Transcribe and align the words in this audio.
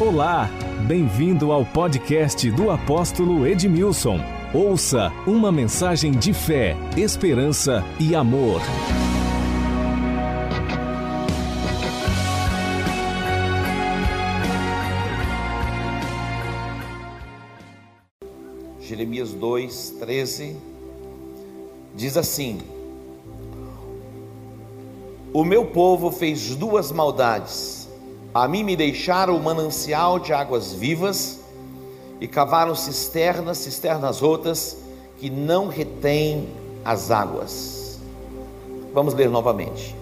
Olá, 0.00 0.48
bem-vindo 0.86 1.52
ao 1.52 1.62
podcast 1.62 2.50
do 2.52 2.70
apóstolo 2.70 3.46
Edmilson. 3.46 4.18
Ouça 4.54 5.12
uma 5.26 5.52
mensagem 5.52 6.12
de 6.12 6.32
fé, 6.32 6.74
esperança 6.96 7.84
e 8.00 8.14
amor. 8.14 8.62
Jeremias 18.80 19.34
2, 19.34 19.96
13 20.00 20.56
diz 21.94 22.16
assim: 22.16 22.58
O 25.30 25.44
meu 25.44 25.66
povo 25.66 26.10
fez 26.10 26.56
duas 26.56 26.90
maldades 26.90 27.79
a 28.32 28.46
mim 28.46 28.62
me 28.62 28.76
deixaram 28.76 29.36
o 29.36 29.42
manancial 29.42 30.18
de 30.20 30.32
águas 30.32 30.72
vivas 30.72 31.40
e 32.20 32.28
cavaram 32.28 32.74
cisternas, 32.74 33.58
cisternas 33.58 34.20
rotas 34.20 34.76
que 35.18 35.28
não 35.28 35.66
retêm 35.66 36.48
as 36.84 37.10
águas. 37.10 37.98
Vamos 38.94 39.14
ler 39.14 39.28
novamente. 39.28 39.96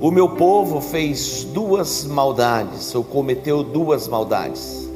O 0.00 0.10
meu 0.10 0.30
povo 0.30 0.80
fez 0.80 1.44
duas 1.44 2.04
maldades, 2.04 2.94
ou 2.94 3.02
cometeu 3.04 3.62
duas 3.62 4.06
maldades. 4.06 4.88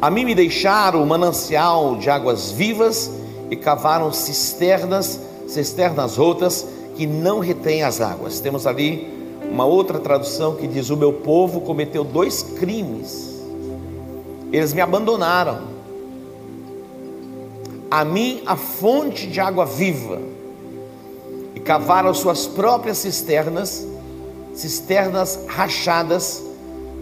A 0.00 0.10
mim 0.10 0.24
me 0.24 0.34
deixaram 0.34 1.02
o 1.02 1.06
manancial 1.06 1.96
de 1.96 2.10
águas 2.10 2.50
vivas 2.50 3.10
e 3.50 3.56
cavaram 3.56 4.12
cisternas, 4.12 5.20
cisternas 5.46 6.16
rotas 6.16 6.66
que 6.96 7.06
não 7.06 7.38
retêm 7.38 7.82
as 7.82 8.00
águas. 8.00 8.40
Temos 8.40 8.66
ali 8.66 9.15
uma 9.50 9.64
outra 9.64 9.98
tradução 9.98 10.56
que 10.56 10.66
diz: 10.66 10.90
O 10.90 10.96
meu 10.96 11.12
povo 11.12 11.60
cometeu 11.60 12.04
dois 12.04 12.42
crimes. 12.42 13.34
Eles 14.52 14.72
me 14.72 14.80
abandonaram. 14.80 15.76
A 17.90 18.04
mim, 18.04 18.42
a 18.46 18.56
fonte 18.56 19.26
de 19.26 19.40
água 19.40 19.64
viva, 19.64 20.20
e 21.54 21.60
cavaram 21.60 22.12
suas 22.12 22.46
próprias 22.46 22.98
cisternas, 22.98 23.86
cisternas 24.54 25.40
rachadas, 25.46 26.42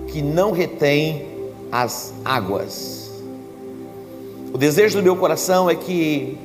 que 0.09 0.23
não 0.23 0.53
retêm 0.53 1.27
as 1.73 2.13
águas. 2.25 3.11
O 4.53 4.59
desejo 4.59 4.99
do 4.99 5.03
meu 5.03 5.17
coração 5.17 5.69
é 5.69 5.75
que 5.75 6.39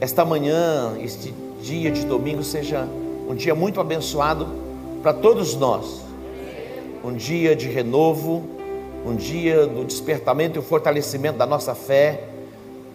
esta 0.00 0.24
manhã, 0.24 0.96
este 1.00 1.34
dia 1.60 1.90
de 1.90 2.06
domingo, 2.06 2.42
seja 2.42 2.88
um 3.28 3.34
dia 3.34 3.54
muito 3.54 3.80
abençoado 3.80 4.65
para 5.02 5.12
todos 5.12 5.54
nós. 5.54 6.02
Um 7.04 7.14
dia 7.14 7.54
de 7.54 7.68
renovo, 7.68 8.44
um 9.04 9.14
dia 9.14 9.66
do 9.66 9.84
despertamento 9.84 10.58
e 10.58 10.60
o 10.60 10.62
fortalecimento 10.62 11.38
da 11.38 11.46
nossa 11.46 11.74
fé, 11.74 12.24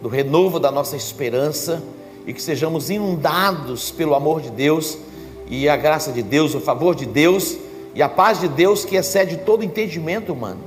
do 0.02 0.10
renovo 0.10 0.60
da 0.60 0.72
nossa 0.72 0.96
esperança 0.96 1.82
e 2.26 2.34
que 2.34 2.42
sejamos 2.42 2.90
inundados 2.90 3.92
pelo 3.92 4.16
amor 4.16 4.42
de 4.42 4.50
Deus 4.50 4.98
e 5.48 5.70
a 5.70 5.78
graça 5.78 6.12
de 6.12 6.22
Deus, 6.22 6.54
o 6.56 6.60
favor 6.60 6.96
de 6.96 7.06
Deus 7.06 7.58
e 7.94 8.02
a 8.02 8.10
paz 8.10 8.40
de 8.40 8.48
Deus 8.48 8.84
que 8.84 8.96
excede 8.96 9.38
todo 9.38 9.64
entendimento 9.64 10.34
humano. 10.34 10.62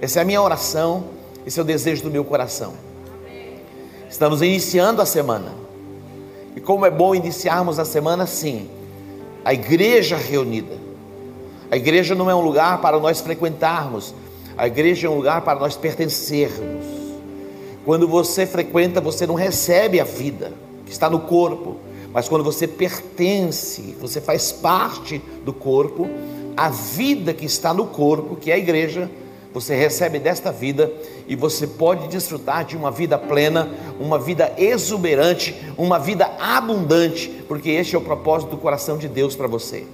Essa 0.00 0.20
é 0.20 0.22
a 0.22 0.24
minha 0.24 0.40
oração, 0.40 1.04
esse 1.46 1.58
é 1.58 1.62
o 1.62 1.64
desejo 1.64 2.02
do 2.02 2.10
meu 2.10 2.24
coração. 2.24 2.74
Estamos 4.08 4.42
iniciando 4.42 5.02
a 5.02 5.06
semana. 5.06 5.52
E 6.54 6.60
como 6.60 6.86
é 6.86 6.90
bom 6.90 7.14
iniciarmos 7.14 7.78
a 7.78 7.84
semana 7.84 8.24
assim, 8.24 8.68
a 9.44 9.52
igreja 9.52 10.16
reunida. 10.16 10.76
A 11.70 11.76
igreja 11.76 12.14
não 12.14 12.30
é 12.30 12.34
um 12.34 12.40
lugar 12.40 12.80
para 12.80 12.98
nós 12.98 13.20
frequentarmos, 13.20 14.14
a 14.56 14.66
igreja 14.66 15.06
é 15.06 15.10
um 15.10 15.16
lugar 15.16 15.42
para 15.42 15.58
nós 15.58 15.76
pertencermos. 15.76 16.84
Quando 17.84 18.08
você 18.08 18.46
frequenta, 18.46 19.00
você 19.00 19.26
não 19.26 19.34
recebe 19.34 20.00
a 20.00 20.04
vida 20.04 20.52
que 20.86 20.92
está 20.92 21.10
no 21.10 21.20
corpo, 21.20 21.76
mas 22.12 22.28
quando 22.28 22.44
você 22.44 22.66
pertence, 22.66 23.96
você 24.00 24.20
faz 24.20 24.52
parte 24.52 25.20
do 25.44 25.52
corpo, 25.52 26.08
a 26.56 26.68
vida 26.68 27.34
que 27.34 27.44
está 27.44 27.74
no 27.74 27.86
corpo, 27.86 28.36
que 28.36 28.50
é 28.50 28.54
a 28.54 28.58
igreja, 28.58 29.10
você 29.54 29.76
recebe 29.76 30.18
desta 30.18 30.50
vida 30.50 30.92
e 31.28 31.36
você 31.36 31.64
pode 31.64 32.08
desfrutar 32.08 32.64
de 32.64 32.76
uma 32.76 32.90
vida 32.90 33.16
plena, 33.16 33.70
uma 34.00 34.18
vida 34.18 34.52
exuberante, 34.58 35.54
uma 35.78 35.96
vida 35.96 36.28
abundante, 36.40 37.28
porque 37.46 37.70
este 37.70 37.94
é 37.94 37.98
o 37.98 38.02
propósito 38.02 38.50
do 38.50 38.56
coração 38.56 38.98
de 38.98 39.06
Deus 39.06 39.36
para 39.36 39.46
você. 39.46 39.86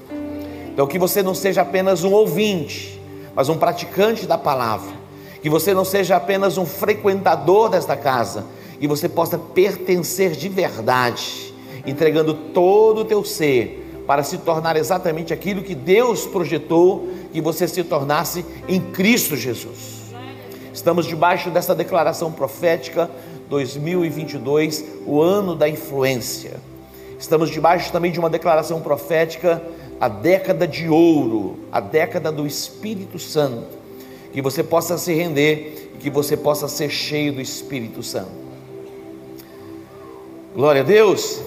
Então, 0.72 0.86
que 0.86 0.98
você 0.98 1.22
não 1.22 1.34
seja 1.34 1.60
apenas 1.60 2.04
um 2.04 2.12
ouvinte, 2.12 2.98
mas 3.34 3.50
um 3.50 3.58
praticante 3.58 4.26
da 4.26 4.38
palavra, 4.38 4.94
que 5.42 5.50
você 5.50 5.74
não 5.74 5.84
seja 5.84 6.16
apenas 6.16 6.56
um 6.56 6.64
frequentador 6.64 7.68
desta 7.68 7.94
casa, 7.94 8.46
que 8.80 8.88
você 8.88 9.10
possa 9.10 9.36
pertencer 9.36 10.30
de 10.30 10.48
verdade, 10.48 11.52
entregando 11.86 12.32
todo 12.32 13.02
o 13.02 13.04
teu 13.04 13.22
ser 13.22 14.04
para 14.06 14.22
se 14.22 14.38
tornar 14.38 14.76
exatamente 14.76 15.34
aquilo 15.34 15.62
que 15.62 15.74
Deus 15.74 16.26
projetou 16.26 17.08
que 17.32 17.40
você 17.40 17.66
se 17.66 17.82
tornasse 17.84 18.44
em 18.68 18.80
Cristo 18.80 19.36
Jesus. 19.36 20.00
Estamos 20.72 21.06
debaixo 21.06 21.50
dessa 21.50 21.74
declaração 21.74 22.32
profética 22.32 23.10
2022, 23.48 24.84
o 25.04 25.20
ano 25.20 25.54
da 25.56 25.68
influência. 25.68 26.52
Estamos 27.18 27.50
debaixo 27.50 27.92
também 27.92 28.12
de 28.12 28.18
uma 28.18 28.30
declaração 28.30 28.80
profética, 28.80 29.62
a 30.00 30.08
década 30.08 30.66
de 30.66 30.88
ouro, 30.88 31.58
a 31.70 31.80
década 31.80 32.32
do 32.32 32.46
Espírito 32.46 33.18
Santo. 33.18 33.78
Que 34.32 34.40
você 34.40 34.62
possa 34.62 34.96
se 34.96 35.12
render 35.12 35.90
e 35.94 35.98
que 35.98 36.08
você 36.08 36.36
possa 36.36 36.68
ser 36.68 36.88
cheio 36.88 37.32
do 37.32 37.40
Espírito 37.40 38.02
Santo. 38.02 38.30
Glória 40.54 40.80
a 40.80 40.84
Deus. 40.84 41.42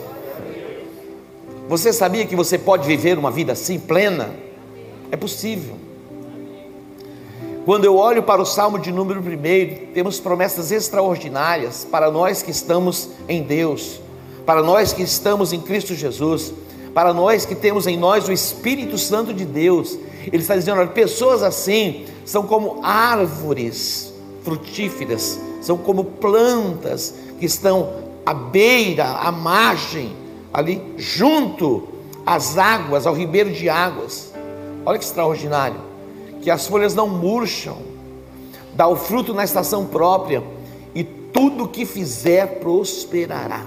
Você 1.67 1.94
sabia 1.94 2.25
que 2.25 2.35
você 2.35 2.57
pode 2.57 2.85
viver 2.85 3.17
uma 3.17 3.31
vida 3.31 3.53
assim 3.53 3.79
plena? 3.79 4.29
É 5.13 5.16
possível. 5.16 5.75
Quando 7.66 7.85
eu 7.85 7.96
olho 7.97 8.24
para 8.24 8.41
o 8.41 8.46
Salmo 8.47 8.79
de 8.79 8.91
número 8.91 9.19
1, 9.19 9.94
temos 9.94 10.19
promessas 10.19 10.72
extraordinárias 10.72 11.85
para 11.85 12.09
nós 12.09 12.41
que 12.41 12.50
estamos 12.50 13.09
em 13.29 13.44
Deus, 13.44 14.01
para 14.44 14.63
nós 14.63 14.91
que 14.91 15.03
estamos 15.03 15.53
em 15.53 15.62
Cristo 15.62 15.94
Jesus, 15.94 16.51
para 16.96 17.13
nós 17.13 17.46
que 17.46 17.53
temos 17.53 17.85
em 17.85 17.96
nós 17.96 18.28
o 18.28 18.31
Espírito 18.31 18.97
Santo 18.97 19.35
de 19.35 19.46
Deus. 19.46 20.00
Ele 20.25 20.41
está 20.41 20.56
dizendo: 20.56 20.79
olha, 20.79 20.90
pessoas 20.90 21.44
assim 21.44 22.07
são 22.25 22.47
como 22.47 22.80
árvores 22.81 24.12
frutíferas, 24.41 25.40
são 25.62 25.78
como 25.78 26.06
plantas 26.06 27.13
que 27.40 27.45
estão 27.45 27.94
à 28.25 28.34
beira, 28.34 29.06
à 29.06 29.31
margem, 29.31 30.12
ali 30.51 30.81
junto 30.97 31.88
às 32.25 32.57
águas, 32.57 33.06
ao 33.06 33.13
ribeiro 33.13 33.51
de 33.51 33.69
águas. 33.69 34.32
Olha 34.85 34.97
que 34.97 35.05
extraordinário. 35.05 35.79
Que 36.41 36.51
as 36.51 36.67
folhas 36.67 36.94
não 36.94 37.07
murcham, 37.07 37.77
dá 38.73 38.88
o 38.88 38.95
fruto 38.95 39.33
na 39.33 39.44
estação 39.44 39.85
própria, 39.85 40.44
e 40.94 41.03
tudo 41.03 41.67
que 41.67 41.85
fizer 41.85 42.59
prosperará. 42.59 43.66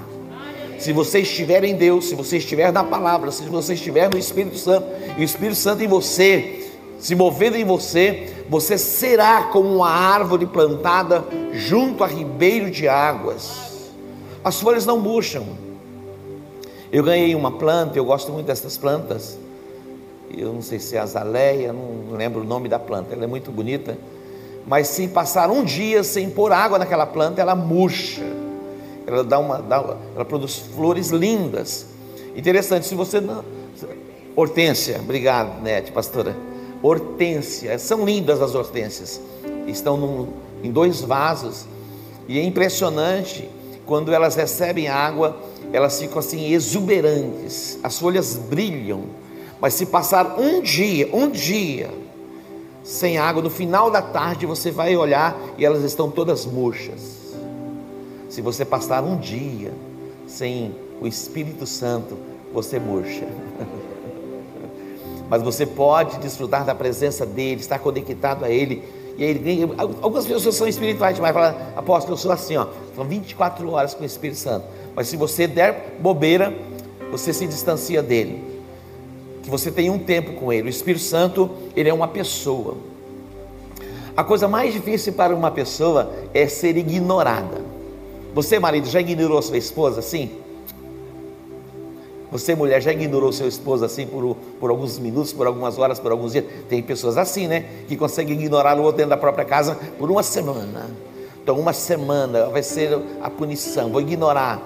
Se 0.78 0.92
você 0.92 1.20
estiver 1.20 1.64
em 1.64 1.74
Deus, 1.74 2.06
se 2.06 2.14
você 2.14 2.36
estiver 2.36 2.70
na 2.70 2.84
palavra, 2.84 3.30
se 3.30 3.42
você 3.44 3.72
estiver 3.72 4.10
no 4.10 4.18
Espírito 4.18 4.58
Santo, 4.58 4.86
e 5.16 5.22
o 5.22 5.24
Espírito 5.24 5.56
Santo 5.56 5.82
em 5.82 5.88
você, 5.88 6.70
se 6.98 7.14
movendo 7.14 7.56
em 7.56 7.64
você, 7.64 8.44
você 8.48 8.76
será 8.76 9.44
como 9.44 9.74
uma 9.74 9.88
árvore 9.88 10.44
plantada 10.44 11.24
junto 11.52 12.04
a 12.04 12.06
ribeiro 12.06 12.70
de 12.70 12.86
águas. 12.86 13.90
As 14.44 14.60
folhas 14.60 14.84
não 14.84 15.00
murcham. 15.00 15.46
Eu 16.92 17.02
ganhei 17.02 17.34
uma 17.34 17.52
planta, 17.52 17.98
eu 17.98 18.04
gosto 18.04 18.30
muito 18.30 18.46
dessas 18.46 18.76
plantas 18.76 19.38
eu 20.34 20.52
não 20.52 20.62
sei 20.62 20.78
se 20.78 20.96
é 20.96 20.98
azaleia, 20.98 21.72
não 21.72 22.16
lembro 22.16 22.40
o 22.40 22.44
nome 22.44 22.68
da 22.68 22.78
planta, 22.78 23.14
ela 23.14 23.24
é 23.24 23.26
muito 23.26 23.50
bonita, 23.50 23.96
mas 24.66 24.88
se 24.88 25.06
passar 25.08 25.50
um 25.50 25.62
dia 25.62 26.02
sem 26.02 26.28
pôr 26.28 26.52
água 26.52 26.78
naquela 26.78 27.06
planta, 27.06 27.40
ela 27.40 27.54
murcha, 27.54 28.24
ela 29.06 29.22
dá 29.22 29.38
uma, 29.38 29.62
dá, 29.62 29.96
ela 30.14 30.24
produz 30.24 30.58
flores 30.74 31.10
lindas. 31.10 31.86
Interessante, 32.34 32.86
se 32.86 32.94
você 32.94 33.20
não. 33.20 33.44
Hortência, 34.34 34.98
obrigado, 34.98 35.62
Nete, 35.62 35.92
pastora. 35.92 36.36
Hortência, 36.82 37.78
são 37.78 38.04
lindas 38.04 38.42
as 38.42 38.54
hortênsias, 38.54 39.20
estão 39.66 39.96
num, 39.96 40.28
em 40.62 40.70
dois 40.70 41.00
vasos, 41.00 41.66
e 42.28 42.38
é 42.38 42.42
impressionante 42.42 43.48
quando 43.86 44.12
elas 44.12 44.34
recebem 44.34 44.88
água, 44.88 45.36
elas 45.72 45.98
ficam 45.98 46.18
assim 46.18 46.52
exuberantes, 46.52 47.78
as 47.82 47.98
folhas 47.98 48.36
brilham 48.36 49.04
mas 49.60 49.74
se 49.74 49.86
passar 49.86 50.38
um 50.38 50.60
dia, 50.60 51.08
um 51.12 51.30
dia, 51.30 51.90
sem 52.84 53.18
água, 53.18 53.42
no 53.42 53.50
final 53.50 53.90
da 53.90 54.00
tarde 54.00 54.46
você 54.46 54.70
vai 54.70 54.96
olhar 54.96 55.36
e 55.58 55.64
elas 55.64 55.82
estão 55.82 56.10
todas 56.10 56.46
murchas. 56.46 57.34
Se 58.28 58.40
você 58.40 58.64
passar 58.64 59.02
um 59.02 59.16
dia 59.16 59.72
sem 60.26 60.74
o 61.00 61.06
Espírito 61.06 61.66
Santo, 61.66 62.16
você 62.52 62.78
murcha. 62.78 63.26
mas 65.28 65.42
você 65.42 65.66
pode 65.66 66.18
desfrutar 66.18 66.64
da 66.64 66.74
presença 66.74 67.26
dele, 67.26 67.60
estar 67.60 67.78
conectado 67.78 68.44
a 68.44 68.50
ele. 68.50 68.82
E. 69.18 69.66
Algumas 69.78 70.26
pessoas 70.26 70.54
são 70.54 70.68
espirituais 70.68 71.16
demais, 71.16 71.34
falam, 71.34 71.56
apóstolo, 71.74 72.14
eu 72.14 72.18
sou 72.18 72.30
assim, 72.30 72.56
ó, 72.56 72.66
são 72.94 73.04
24 73.04 73.70
horas 73.70 73.94
com 73.94 74.02
o 74.02 74.06
Espírito 74.06 74.38
Santo. 74.38 74.66
Mas 74.94 75.08
se 75.08 75.16
você 75.16 75.46
der 75.46 75.96
bobeira, 76.00 76.54
você 77.10 77.32
se 77.32 77.46
distancia 77.46 78.02
dele. 78.02 78.55
Que 79.46 79.50
você 79.50 79.70
tem 79.70 79.88
um 79.88 79.98
tempo 80.00 80.32
com 80.32 80.52
ele. 80.52 80.66
O 80.66 80.68
Espírito 80.68 81.04
Santo, 81.04 81.48
ele 81.76 81.88
é 81.88 81.94
uma 81.94 82.08
pessoa. 82.08 82.78
A 84.16 84.24
coisa 84.24 84.48
mais 84.48 84.72
difícil 84.72 85.12
para 85.12 85.32
uma 85.32 85.52
pessoa 85.52 86.12
é 86.34 86.48
ser 86.48 86.76
ignorada. 86.76 87.62
Você, 88.34 88.58
marido, 88.58 88.88
já 88.88 89.00
ignorou 89.00 89.40
sua 89.40 89.56
esposa 89.56 90.00
assim? 90.00 90.32
Você, 92.32 92.56
mulher, 92.56 92.82
já 92.82 92.92
ignorou 92.92 93.30
seu 93.32 93.46
esposo 93.46 93.84
assim 93.84 94.04
por, 94.04 94.36
por 94.58 94.70
alguns 94.70 94.98
minutos, 94.98 95.32
por 95.32 95.46
algumas 95.46 95.78
horas, 95.78 96.00
por 96.00 96.10
alguns 96.10 96.32
dias? 96.32 96.44
Tem 96.68 96.82
pessoas 96.82 97.16
assim, 97.16 97.46
né? 97.46 97.66
Que 97.86 97.96
conseguem 97.96 98.36
ignorar 98.36 98.76
o 98.76 98.82
outro 98.82 98.96
dentro 98.96 99.10
da 99.10 99.16
própria 99.16 99.44
casa 99.44 99.78
por 99.96 100.10
uma 100.10 100.24
semana. 100.24 100.90
Então, 101.40 101.56
uma 101.56 101.72
semana 101.72 102.48
vai 102.48 102.64
ser 102.64 102.98
a 103.22 103.30
punição, 103.30 103.92
vou 103.92 104.00
ignorar. 104.00 104.60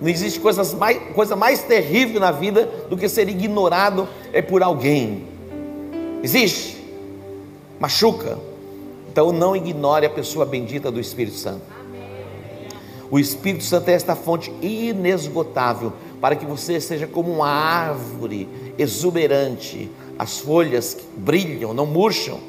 Não 0.00 0.08
existe 0.08 0.38
coisas 0.40 0.74
mais, 0.74 0.98
coisa 1.14 1.34
mais 1.34 1.62
terrível 1.62 2.20
na 2.20 2.30
vida 2.30 2.66
do 2.88 2.96
que 2.96 3.08
ser 3.08 3.28
ignorado 3.28 4.08
é 4.32 4.42
por 4.42 4.62
alguém. 4.62 5.26
Existe? 6.22 6.76
Machuca. 7.80 8.38
Então 9.10 9.32
não 9.32 9.56
ignore 9.56 10.04
a 10.04 10.10
pessoa 10.10 10.44
bendita 10.44 10.90
do 10.90 11.00
Espírito 11.00 11.36
Santo. 11.36 11.62
O 13.10 13.18
Espírito 13.18 13.64
Santo 13.64 13.88
é 13.88 13.92
esta 13.92 14.16
fonte 14.16 14.52
inesgotável 14.60 15.92
para 16.20 16.34
que 16.34 16.44
você 16.44 16.80
seja 16.80 17.06
como 17.06 17.32
uma 17.32 17.48
árvore 17.48 18.48
exuberante, 18.76 19.90
as 20.18 20.38
folhas 20.38 20.96
brilham, 21.16 21.72
não 21.72 21.86
murcham, 21.86 22.40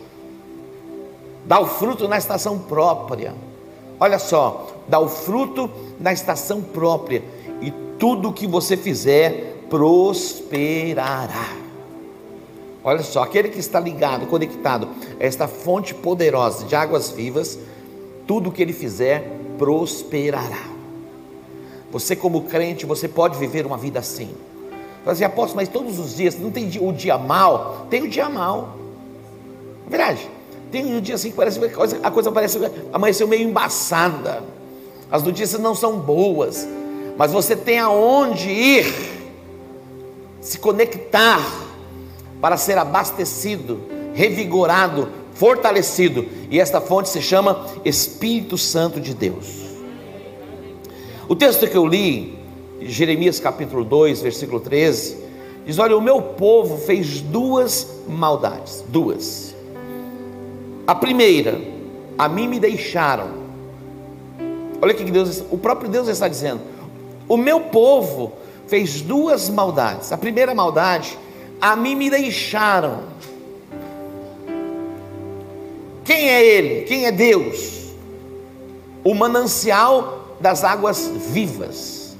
dá 1.45 1.59
o 1.59 1.67
fruto 1.67 2.07
na 2.07 2.17
estação 2.17 2.59
própria. 2.59 3.33
Olha 3.99 4.19
só, 4.19 4.67
dá 4.87 4.99
o 4.99 5.07
fruto 5.07 5.69
na 5.99 6.11
estação 6.13 6.61
própria, 6.61 7.23
tudo 7.99 8.33
que 8.33 8.47
você 8.47 8.77
fizer 8.77 9.65
prosperará. 9.69 11.55
Olha 12.83 13.03
só, 13.03 13.23
aquele 13.23 13.49
que 13.49 13.59
está 13.59 13.79
ligado, 13.79 14.27
conectado 14.27 14.87
a 15.19 15.23
esta 15.23 15.47
fonte 15.47 15.93
poderosa 15.93 16.65
de 16.65 16.75
águas 16.75 17.09
vivas, 17.09 17.59
tudo 18.25 18.51
que 18.51 18.61
ele 18.61 18.73
fizer 18.73 19.39
prosperará. 19.57 20.63
Você, 21.91 22.15
como 22.15 22.43
crente, 22.43 22.85
você 22.85 23.07
pode 23.07 23.37
viver 23.37 23.65
uma 23.65 23.77
vida 23.77 23.99
assim. 23.99 24.29
Fala 25.03 25.13
assim, 25.13 25.23
apóstolo, 25.23 25.57
mas 25.57 25.69
todos 25.69 25.99
os 25.99 26.15
dias, 26.15 26.37
não 26.37 26.51
tem 26.51 26.69
o 26.79 26.93
dia 26.93 27.17
mal? 27.17 27.87
Tem 27.89 28.03
o 28.03 28.09
dia 28.09 28.29
mal. 28.29 28.77
É 29.85 29.89
verdade. 29.89 30.29
Tem 30.71 30.85
um 30.85 30.99
dia 30.99 31.15
assim 31.15 31.31
que 31.31 31.37
parece 31.37 31.59
a 32.03 32.11
coisa, 32.11 32.31
parece 32.31 32.59
amanheceu 32.91 33.27
meio 33.27 33.47
embaçada. 33.47 34.43
As 35.09 35.23
notícias 35.23 35.61
não 35.61 35.73
são 35.73 35.97
boas, 35.97 36.67
mas 37.17 37.31
você 37.31 37.55
tem 37.55 37.79
aonde 37.79 38.49
ir, 38.49 38.93
se 40.39 40.59
conectar 40.59 41.41
para 42.39 42.55
ser 42.57 42.77
abastecido, 42.77 43.81
revigorado, 44.13 45.09
fortalecido. 45.33 46.25
E 46.49 46.59
esta 46.59 46.79
fonte 46.79 47.09
se 47.09 47.21
chama 47.21 47.65
Espírito 47.83 48.57
Santo 48.57 49.01
de 49.01 49.13
Deus. 49.13 49.47
O 51.27 51.35
texto 51.35 51.67
que 51.67 51.75
eu 51.75 51.85
li, 51.85 52.37
Jeremias 52.81 53.39
capítulo 53.39 53.83
2, 53.83 54.21
versículo 54.21 54.59
13, 54.59 55.17
diz: 55.65 55.79
Olha, 55.79 55.97
o 55.97 56.01
meu 56.01 56.21
povo 56.21 56.77
fez 56.77 57.19
duas 57.19 58.01
maldades, 58.07 58.83
duas. 58.87 59.55
A 60.85 60.95
primeira, 60.95 61.59
a 62.17 62.29
mim 62.29 62.47
me 62.47 62.59
deixaram. 62.59 63.47
Olha 64.79 64.93
o 64.93 64.95
que 64.95 65.03
Deus, 65.03 65.43
o 65.49 65.57
próprio 65.57 65.89
Deus 65.89 66.07
está 66.07 66.27
dizendo. 66.27 66.76
O 67.27 67.35
meu 67.35 67.61
povo 67.61 68.33
fez 68.67 69.01
duas 69.01 69.49
maldades. 69.49 70.11
A 70.11 70.17
primeira 70.17 70.53
maldade, 70.53 71.17
a 71.59 71.75
mim 71.75 71.95
me 71.95 72.09
deixaram. 72.09 73.03
Quem 76.05 76.29
é 76.29 76.45
Ele? 76.45 76.85
Quem 76.85 77.05
é 77.05 77.11
Deus? 77.11 77.91
O 79.03 79.13
manancial 79.13 80.37
das 80.39 80.63
águas 80.63 81.07
vivas. 81.07 82.15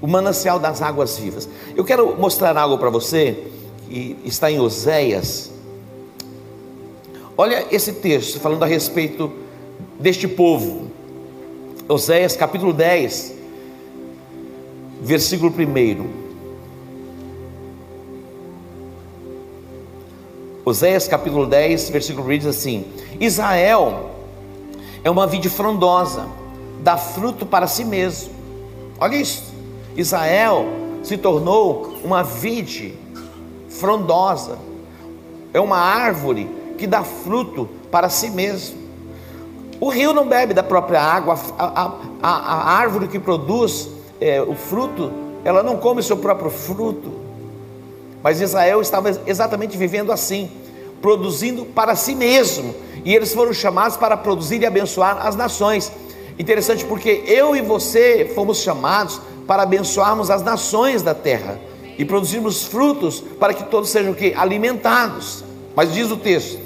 O 0.00 0.06
manancial 0.06 0.60
das 0.60 0.80
águas 0.80 1.18
vivas. 1.18 1.48
Eu 1.74 1.84
quero 1.84 2.16
mostrar 2.16 2.56
algo 2.56 2.78
para 2.78 2.90
você 2.90 3.46
que 3.88 4.16
está 4.24 4.50
em 4.50 4.60
Oséias. 4.60 5.50
Olha 7.36 7.66
esse 7.70 7.94
texto 7.94 8.38
falando 8.38 8.62
a 8.62 8.66
respeito 8.66 9.32
deste 9.98 10.28
povo. 10.28 10.87
Oséias 11.90 12.36
capítulo 12.36 12.74
10, 12.74 13.34
versículo 15.00 15.50
1. 15.50 16.28
Oséias 20.66 21.08
capítulo 21.08 21.46
10, 21.46 21.88
versículo 21.88 22.26
1 22.26 22.38
diz 22.38 22.46
assim: 22.46 22.84
Israel 23.18 24.10
é 25.02 25.08
uma 25.08 25.26
vide 25.26 25.48
frondosa, 25.48 26.28
dá 26.82 26.98
fruto 26.98 27.46
para 27.46 27.66
si 27.66 27.86
mesmo. 27.86 28.34
Olha 29.00 29.16
isso. 29.16 29.54
Israel 29.96 30.66
se 31.02 31.16
tornou 31.16 31.94
uma 32.04 32.22
vide 32.22 32.96
frondosa, 33.70 34.58
é 35.54 35.60
uma 35.60 35.78
árvore 35.78 36.50
que 36.76 36.86
dá 36.86 37.02
fruto 37.02 37.66
para 37.90 38.10
si 38.10 38.28
mesmo. 38.28 38.77
O 39.80 39.88
rio 39.88 40.12
não 40.12 40.26
bebe 40.26 40.52
da 40.52 40.62
própria 40.62 41.00
água, 41.00 41.38
a, 41.58 41.64
a, 41.64 41.92
a, 42.22 42.30
a 42.30 42.72
árvore 42.78 43.06
que 43.06 43.18
produz 43.18 43.88
é, 44.20 44.42
o 44.42 44.54
fruto, 44.54 45.12
ela 45.44 45.62
não 45.62 45.76
come 45.76 46.02
seu 46.02 46.16
próprio 46.16 46.50
fruto. 46.50 47.12
Mas 48.22 48.40
Israel 48.40 48.80
estava 48.80 49.10
exatamente 49.26 49.76
vivendo 49.76 50.10
assim, 50.10 50.50
produzindo 51.00 51.64
para 51.64 51.94
si 51.94 52.14
mesmo 52.14 52.74
e 53.04 53.14
eles 53.14 53.32
foram 53.32 53.52
chamados 53.52 53.96
para 53.96 54.16
produzir 54.16 54.60
e 54.60 54.66
abençoar 54.66 55.26
as 55.26 55.36
nações. 55.36 55.92
Interessante 56.38 56.84
porque 56.84 57.22
eu 57.26 57.54
e 57.54 57.62
você 57.62 58.30
fomos 58.34 58.58
chamados 58.58 59.20
para 59.46 59.62
abençoarmos 59.62 60.30
as 60.30 60.42
nações 60.42 61.02
da 61.02 61.14
terra 61.14 61.58
e 61.96 62.04
produzirmos 62.04 62.64
frutos 62.64 63.20
para 63.40 63.54
que 63.54 63.64
todos 63.64 63.90
sejam 63.90 64.12
que 64.12 64.34
alimentados. 64.34 65.44
Mas 65.74 65.92
diz 65.92 66.10
o 66.10 66.16
texto: 66.16 66.60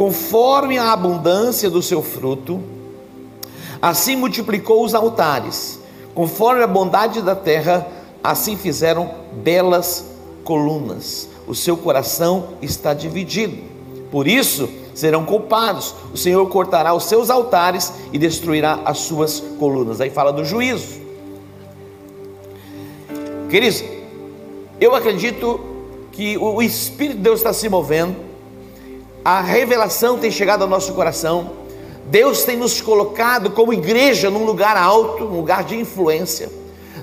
conforme 0.00 0.78
a 0.78 0.94
abundância 0.94 1.68
do 1.68 1.82
seu 1.82 2.02
fruto, 2.02 2.58
assim 3.82 4.16
multiplicou 4.16 4.82
os 4.82 4.94
altares, 4.94 5.78
conforme 6.14 6.62
a 6.62 6.66
bondade 6.66 7.20
da 7.20 7.36
terra, 7.36 7.86
assim 8.24 8.56
fizeram 8.56 9.10
belas 9.44 10.06
colunas. 10.42 11.28
O 11.46 11.54
seu 11.54 11.76
coração 11.76 12.54
está 12.62 12.94
dividido. 12.94 13.58
Por 14.10 14.26
isso, 14.26 14.70
serão 14.94 15.26
culpados. 15.26 15.94
O 16.14 16.16
Senhor 16.16 16.48
cortará 16.48 16.94
os 16.94 17.04
seus 17.04 17.28
altares 17.28 17.92
e 18.10 18.16
destruirá 18.16 18.80
as 18.86 19.00
suas 19.00 19.40
colunas. 19.58 20.00
Aí 20.00 20.08
fala 20.08 20.32
do 20.32 20.46
juízo. 20.46 20.98
Queridos, 23.50 23.84
eu 24.80 24.94
acredito 24.94 25.60
que 26.10 26.38
o 26.38 26.62
Espírito 26.62 27.18
de 27.18 27.22
Deus 27.22 27.40
está 27.40 27.52
se 27.52 27.68
movendo, 27.68 28.29
a 29.30 29.40
revelação 29.40 30.18
tem 30.18 30.28
chegado 30.28 30.62
ao 30.62 30.68
nosso 30.68 30.92
coração, 30.92 31.52
Deus 32.06 32.42
tem 32.42 32.56
nos 32.56 32.80
colocado 32.80 33.50
como 33.50 33.72
igreja 33.72 34.28
num 34.28 34.44
lugar 34.44 34.76
alto, 34.76 35.24
num 35.24 35.36
lugar 35.36 35.62
de 35.62 35.76
influência. 35.76 36.50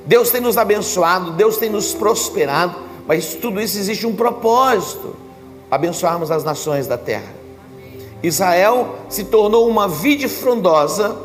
Deus 0.05 0.29
tem 0.29 0.41
nos 0.41 0.57
abençoado, 0.57 1.31
Deus 1.31 1.55
tem 1.55 1.69
nos 1.69 1.93
prosperado, 1.93 2.75
mas 3.07 3.33
tudo 3.33 3.61
isso 3.61 3.77
existe 3.77 4.05
um 4.05 4.13
propósito: 4.13 5.15
abençoarmos 5.71 6.29
as 6.29 6.43
nações 6.43 6.85
da 6.85 6.97
terra. 6.97 7.33
Israel 8.21 8.95
se 9.07 9.23
tornou 9.23 9.65
uma 9.69 9.87
vide 9.87 10.27
frondosa, 10.27 11.17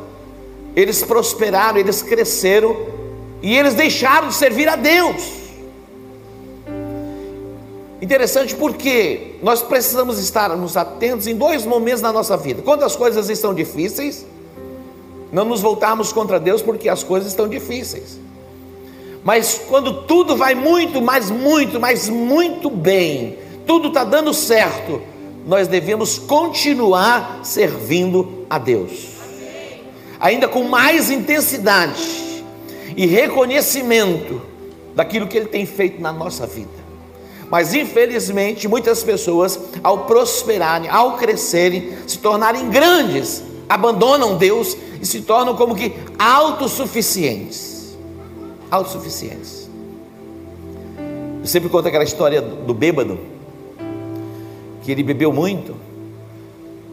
eles 0.77 1.03
prosperaram, 1.03 1.79
eles 1.79 2.01
cresceram 2.01 2.77
e 3.43 3.59
eles 3.59 3.75
deixaram 3.75 4.29
de 4.29 4.35
servir 4.35 4.69
a 4.69 4.77
Deus. 4.77 5.42
Interessante 8.03 8.57
porque 8.57 9.37
nós 9.41 9.63
precisamos 9.63 10.19
estarmos 10.19 10.77
atentos 10.77 11.29
em 11.29 11.37
dois 11.37 11.65
momentos 11.65 12.03
na 12.03 12.13
nossa 12.13 12.37
vida. 12.37 12.61
Quando 12.61 12.83
as 12.83 12.97
coisas 12.97 13.31
estão 13.31 13.55
difíceis, 13.55 14.27
não 15.31 15.45
nos 15.45 15.61
voltarmos 15.61 16.13
contra 16.13 16.41
Deus 16.41 16.61
porque 16.61 16.89
as 16.89 17.05
coisas 17.05 17.29
estão 17.29 17.47
difíceis. 17.47 18.19
Mas 19.23 19.61
quando 19.69 20.03
tudo 20.03 20.35
vai 20.35 20.53
muito, 20.53 21.01
mas 21.01 21.31
muito, 21.31 21.79
mas 21.79 22.09
muito 22.09 22.69
bem, 22.69 23.39
tudo 23.69 23.87
está 23.87 24.03
dando 24.03 24.35
certo, 24.35 25.01
nós 25.47 25.69
devemos 25.69 26.19
continuar 26.19 27.43
servindo 27.45 28.45
a 28.51 28.59
Deus, 28.59 29.11
ainda 30.19 30.49
com 30.49 30.65
mais 30.65 31.09
intensidade 31.09 32.45
e 32.97 33.07
reconhecimento 33.07 34.43
daquilo 34.93 35.29
que 35.29 35.37
Ele 35.37 35.47
tem 35.47 35.65
feito 35.65 36.03
na 36.03 36.13
nossa 36.13 36.49
vida. 36.49 36.82
Mas 37.53 37.75
infelizmente, 37.75 38.67
muitas 38.67 39.05
pessoas, 39.05 39.61
ao 39.85 40.07
prosperarem, 40.07 40.89
ao 40.89 41.19
crescerem, 41.19 41.93
se 42.07 42.17
tornarem 42.17 42.71
grandes, 42.71 43.45
abandonam 43.69 44.39
Deus 44.39 44.75
e 45.03 45.05
se 45.05 45.21
tornam 45.21 45.55
como 45.55 45.75
que 45.75 45.93
autossuficientes. 46.19 47.95
Autossuficientes. 48.71 49.69
Eu 51.43 51.47
sempre 51.47 51.69
conto 51.69 51.89
aquela 51.89 52.05
história 52.05 52.41
do 52.41 52.73
bêbado, 52.73 53.19
que 54.83 54.91
ele 54.91 55.03
bebeu 55.03 55.31
muito, 55.31 55.77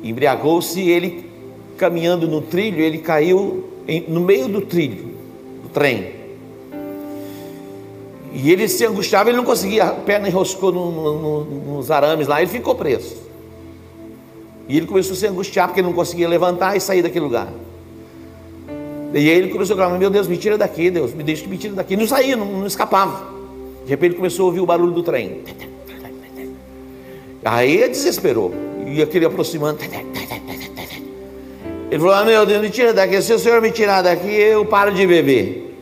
embriagou-se 0.04 0.78
e 0.78 0.92
ele, 0.92 1.32
caminhando 1.78 2.28
no 2.28 2.42
trilho, 2.42 2.82
ele 2.82 2.98
caiu 2.98 3.64
no 4.10 4.20
meio 4.20 4.50
do 4.50 4.60
trilho, 4.60 5.16
do 5.64 5.70
trem. 5.70 6.19
E 8.32 8.52
ele 8.52 8.68
se 8.68 8.86
angustiava, 8.86 9.30
ele 9.30 9.38
não 9.38 9.44
conseguia, 9.44 9.86
a 9.86 9.92
perna 9.92 10.28
enroscou 10.28 10.72
no, 10.72 10.92
no, 10.92 11.44
nos 11.44 11.90
arames 11.90 12.28
lá, 12.28 12.42
ele 12.42 12.50
ficou 12.50 12.76
preso. 12.76 13.18
E 14.68 14.78
ele 14.78 14.86
começou 14.86 15.14
a 15.14 15.16
se 15.16 15.26
angustiar 15.26 15.68
porque 15.68 15.80
ele 15.80 15.88
não 15.88 15.96
conseguia 15.96 16.28
levantar 16.28 16.78
e 16.78 16.80
sair 16.80 17.02
daquele 17.02 17.26
lugar. 17.26 17.52
E 19.14 19.18
aí 19.18 19.28
ele 19.28 19.50
começou 19.50 19.74
a 19.74 19.78
clamar: 19.78 19.98
Meu 19.98 20.12
Deus, 20.12 20.28
me 20.28 20.38
tira 20.38 20.58
daqui, 20.58 20.92
Deus, 20.92 21.14
me 21.14 21.24
deixa, 21.24 21.48
me 21.48 21.58
tira 21.58 21.74
daqui. 21.74 21.98
Não 21.98 22.06
saía, 22.06 22.36
não, 22.36 22.46
não 22.46 22.68
escapava. 22.68 23.28
De 23.84 23.90
repente 23.90 24.16
começou 24.16 24.44
a 24.44 24.46
ouvir 24.48 24.60
o 24.60 24.66
barulho 24.68 24.92
do 24.92 25.02
trem. 25.02 25.42
Aí 27.44 27.78
ele 27.78 27.90
desesperou. 27.90 28.54
E 28.86 29.02
aquele 29.02 29.26
aproximando. 29.26 29.80
Ele 31.90 32.00
falou: 32.00 32.14
ah, 32.14 32.24
Meu 32.24 32.46
Deus, 32.46 32.62
me 32.62 32.70
tira 32.70 32.94
daqui. 32.94 33.20
Se 33.24 33.34
o 33.34 33.40
senhor 33.40 33.60
me 33.64 33.72
tirar 33.72 34.04
daqui, 34.04 34.32
eu 34.32 34.64
paro 34.64 34.94
de 34.94 35.08
beber. 35.08 35.76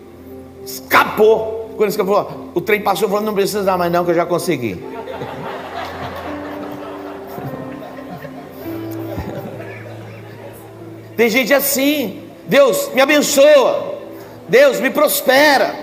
Escapou. 0.65 1.56
Quando 1.77 1.93
ele 1.93 2.03
falou, 2.03 2.49
o 2.55 2.61
trem 2.61 2.81
passou, 2.81 3.07
falou, 3.07 3.23
não 3.23 3.35
precisa 3.35 3.61
dar 3.63 3.77
mais 3.77 3.91
não, 3.91 4.03
que 4.03 4.09
eu 4.11 4.15
já 4.15 4.25
consegui. 4.25 4.83
Tem 11.15 11.29
gente 11.29 11.53
assim, 11.53 12.23
Deus 12.47 12.89
me 12.93 13.01
abençoa, 13.01 13.99
Deus 14.49 14.79
me 14.79 14.89
prospera. 14.89 15.75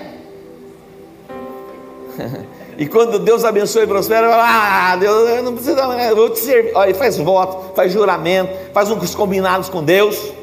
E 2.77 2.85
quando 2.87 3.19
Deus 3.19 3.45
abençoa 3.45 3.83
e 3.83 3.87
prospera, 3.87 4.29
fala, 4.29 4.43
ah, 4.45 4.97
Deus, 4.97 5.29
eu 5.29 5.41
não 5.43 5.53
preciso, 5.53 5.79
eu 5.79 6.13
vou 6.13 6.29
te 6.29 6.39
servir. 6.39 6.73
Olha, 6.75 6.93
faz 6.93 7.17
voto, 7.17 7.73
faz 7.73 7.93
juramento, 7.93 8.51
faz 8.73 8.91
uns 8.91 9.15
combinados 9.15 9.69
com 9.69 9.81
Deus. 9.81 10.33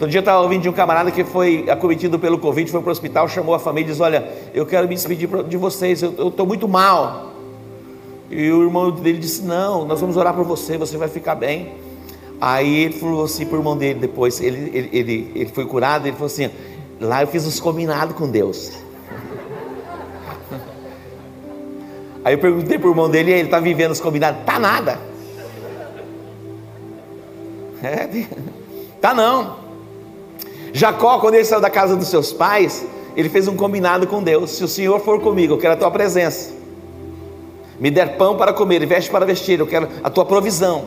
Outro 0.00 0.08
dia 0.08 0.20
eu 0.20 0.22
estava 0.22 0.40
ouvindo 0.40 0.62
de 0.62 0.68
um 0.70 0.72
camarada 0.72 1.10
que 1.10 1.22
foi 1.22 1.68
acometido 1.68 2.18
pelo 2.18 2.38
Covid, 2.38 2.70
foi 2.70 2.80
para 2.80 2.88
o 2.88 2.92
hospital, 2.92 3.28
chamou 3.28 3.54
a 3.54 3.58
família 3.58 3.88
e 3.88 3.90
disse: 3.90 4.00
Olha, 4.00 4.26
eu 4.54 4.64
quero 4.64 4.88
me 4.88 4.94
despedir 4.94 5.28
de 5.44 5.56
vocês, 5.58 6.02
eu 6.02 6.28
estou 6.28 6.46
muito 6.46 6.66
mal. 6.66 7.34
E 8.30 8.50
o 8.50 8.62
irmão 8.62 8.90
dele 8.90 9.18
disse: 9.18 9.42
Não, 9.42 9.84
nós 9.84 10.00
vamos 10.00 10.16
orar 10.16 10.32
por 10.32 10.42
você, 10.42 10.78
você 10.78 10.96
vai 10.96 11.06
ficar 11.06 11.34
bem. 11.34 11.74
Aí 12.40 12.84
ele 12.84 12.94
falou 12.94 13.24
assim 13.24 13.44
para 13.44 13.56
o 13.56 13.60
irmão 13.60 13.76
dele 13.76 14.00
depois, 14.00 14.40
ele, 14.40 14.70
ele, 14.74 14.88
ele, 14.90 15.32
ele 15.34 15.50
foi 15.50 15.66
curado, 15.66 16.06
ele 16.06 16.16
falou 16.16 16.28
assim: 16.28 16.48
Lá 16.98 17.20
eu 17.20 17.26
fiz 17.26 17.46
uns 17.46 17.60
combinados 17.60 18.16
com 18.16 18.26
Deus. 18.26 18.72
Aí 22.24 22.32
eu 22.32 22.38
perguntei 22.38 22.78
para 22.78 22.88
o 22.88 22.92
irmão 22.92 23.10
dele, 23.10 23.32
ele 23.32 23.42
está 23.42 23.60
vivendo 23.60 23.90
os 23.90 24.00
combinados? 24.00 24.46
Tá 24.46 24.58
nada. 24.58 24.98
É, 27.82 28.06
tá 29.00 29.14
não. 29.14 29.59
Jacó, 30.72 31.18
quando 31.18 31.34
ele 31.34 31.44
saiu 31.44 31.60
da 31.60 31.70
casa 31.70 31.96
dos 31.96 32.08
seus 32.08 32.32
pais, 32.32 32.84
ele 33.16 33.28
fez 33.28 33.48
um 33.48 33.56
combinado 33.56 34.06
com 34.06 34.22
Deus: 34.22 34.50
se 34.50 34.64
o 34.64 34.68
Senhor 34.68 35.00
for 35.00 35.20
comigo, 35.20 35.54
eu 35.54 35.58
quero 35.58 35.74
a 35.74 35.76
tua 35.76 35.90
presença. 35.90 36.52
Me 37.78 37.90
der 37.90 38.16
pão 38.16 38.36
para 38.36 38.52
comer 38.52 38.82
e 38.82 38.86
veste 38.86 39.10
para 39.10 39.24
vestir, 39.24 39.58
eu 39.58 39.66
quero 39.66 39.88
a 40.02 40.10
tua 40.10 40.24
provisão. 40.24 40.86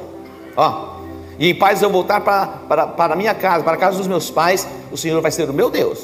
Ó, 0.56 0.94
e 1.40 1.50
em 1.50 1.56
paz 1.56 1.82
eu 1.82 1.90
voltar 1.90 2.22
para, 2.22 2.46
para, 2.46 2.88
para 2.88 3.14
a 3.14 3.18
minha 3.18 3.34
casa, 3.34 3.64
para 3.64 3.74
a 3.74 3.78
casa 3.78 3.98
dos 3.98 4.08
meus 4.08 4.30
pais, 4.30 4.68
o 4.92 4.98
Senhor 4.98 5.20
vai 5.20 5.32
ser 5.32 5.50
o 5.50 5.54
meu 5.54 5.70
Deus. 5.70 6.00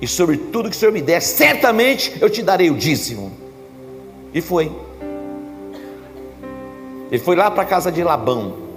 E 0.00 0.06
sobre 0.06 0.36
tudo 0.36 0.70
que 0.70 0.76
o 0.76 0.78
Senhor 0.78 0.92
me 0.92 1.00
der, 1.00 1.20
certamente 1.20 2.16
eu 2.20 2.28
te 2.28 2.42
darei 2.42 2.70
o 2.70 2.74
dízimo. 2.74 3.32
E 4.32 4.40
foi. 4.40 4.70
Ele 7.10 7.22
foi 7.22 7.34
lá 7.34 7.50
para 7.50 7.62
a 7.62 7.66
casa 7.66 7.90
de 7.90 8.02
Labão. 8.02 8.69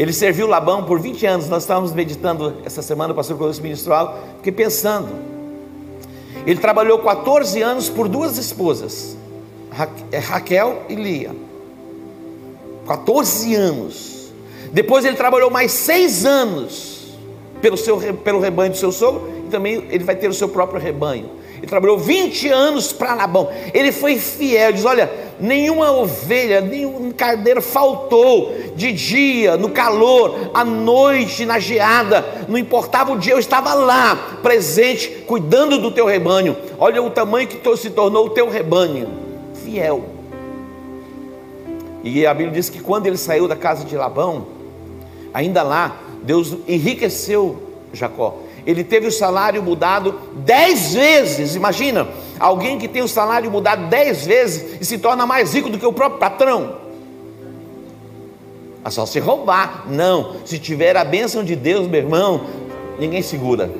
Ele 0.00 0.14
serviu 0.14 0.46
Labão 0.46 0.84
por 0.84 0.98
20 0.98 1.26
anos. 1.26 1.48
Nós 1.50 1.62
estávamos 1.64 1.92
meditando 1.92 2.54
essa 2.64 2.80
semana, 2.80 3.12
o 3.12 3.14
pastor 3.14 3.36
Colosso 3.36 3.60
ministral, 3.60 4.18
fiquei 4.38 4.50
pensando. 4.50 5.10
Ele 6.46 6.58
trabalhou 6.58 7.00
14 7.00 7.60
anos 7.60 7.90
por 7.90 8.08
duas 8.08 8.38
esposas, 8.38 9.14
é, 10.10 10.16
Raquel 10.16 10.84
e 10.88 10.94
Lia. 10.94 11.36
14 12.86 13.54
anos. 13.54 14.32
Depois 14.72 15.04
ele 15.04 15.16
trabalhou 15.16 15.50
mais 15.50 15.70
seis 15.70 16.24
anos 16.24 17.08
pelo, 17.60 17.76
seu, 17.76 17.98
pelo 18.24 18.40
rebanho 18.40 18.70
do 18.70 18.78
seu 18.78 18.90
sogro, 18.90 19.30
e 19.46 19.50
também 19.50 19.84
ele 19.90 20.02
vai 20.02 20.16
ter 20.16 20.28
o 20.28 20.32
seu 20.34 20.48
próprio 20.48 20.80
rebanho. 20.80 21.28
Ele 21.58 21.66
trabalhou 21.66 21.98
20 21.98 22.48
anos 22.48 22.90
para 22.90 23.14
Labão. 23.14 23.50
Ele 23.74 23.92
foi 23.92 24.18
fiel, 24.18 24.72
diz: 24.72 24.86
Olha, 24.86 25.10
nenhuma 25.40 25.90
ovelha, 25.92 26.60
nenhum 26.60 27.10
carneiro 27.10 27.62
faltou 27.62 28.54
de 28.76 28.92
dia, 28.92 29.56
no 29.56 29.70
calor, 29.70 30.50
à 30.54 30.64
noite, 30.64 31.44
na 31.46 31.58
geada, 31.58 32.24
não 32.48 32.58
importava 32.58 33.12
o 33.12 33.18
dia, 33.18 33.32
eu 33.32 33.38
estava 33.38 33.74
lá, 33.74 34.38
presente, 34.42 35.08
cuidando 35.26 35.78
do 35.78 35.90
teu 35.90 36.06
rebanho. 36.06 36.56
Olha 36.78 37.02
o 37.02 37.10
tamanho 37.10 37.48
que 37.48 37.76
se 37.76 37.90
tornou 37.90 38.26
o 38.26 38.30
teu 38.30 38.50
rebanho, 38.50 39.08
fiel. 39.64 40.04
E 42.02 42.26
a 42.26 42.32
Bíblia 42.32 42.54
diz 42.54 42.68
que 42.68 42.80
quando 42.80 43.06
ele 43.06 43.16
saiu 43.16 43.46
da 43.46 43.56
casa 43.56 43.84
de 43.84 43.96
Labão, 43.96 44.46
ainda 45.34 45.62
lá, 45.62 45.96
Deus 46.22 46.56
enriqueceu 46.66 47.62
Jacó 47.92 48.38
ele 48.66 48.84
teve 48.84 49.06
o 49.06 49.12
salário 49.12 49.62
mudado 49.62 50.14
dez 50.44 50.94
vezes. 50.94 51.54
Imagina, 51.54 52.06
alguém 52.40 52.78
que 52.78 52.88
tem 52.88 53.02
o 53.02 53.08
salário 53.08 53.50
mudado 53.50 53.86
dez 53.88 54.26
vezes 54.26 54.80
e 54.80 54.84
se 54.84 54.98
torna 54.98 55.26
mais 55.26 55.54
rico 55.54 55.68
do 55.68 55.78
que 55.78 55.86
o 55.86 55.92
próprio 55.92 56.18
patrão. 56.18 56.76
É 58.82 58.90
só 58.90 59.04
se 59.04 59.20
roubar. 59.20 59.84
Não, 59.88 60.36
se 60.46 60.58
tiver 60.58 60.96
a 60.96 61.04
bênção 61.04 61.44
de 61.44 61.54
Deus, 61.54 61.86
meu 61.86 62.00
irmão, 62.00 62.46
ninguém 62.98 63.20
segura. 63.20 63.70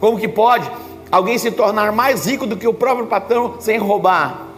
Como 0.00 0.18
que 0.18 0.26
pode 0.26 0.68
alguém 1.12 1.38
se 1.38 1.52
tornar 1.52 1.92
mais 1.92 2.26
rico 2.26 2.44
do 2.44 2.56
que 2.56 2.66
o 2.66 2.74
próprio 2.74 3.06
patrão 3.06 3.54
sem 3.60 3.78
roubar? 3.78 4.48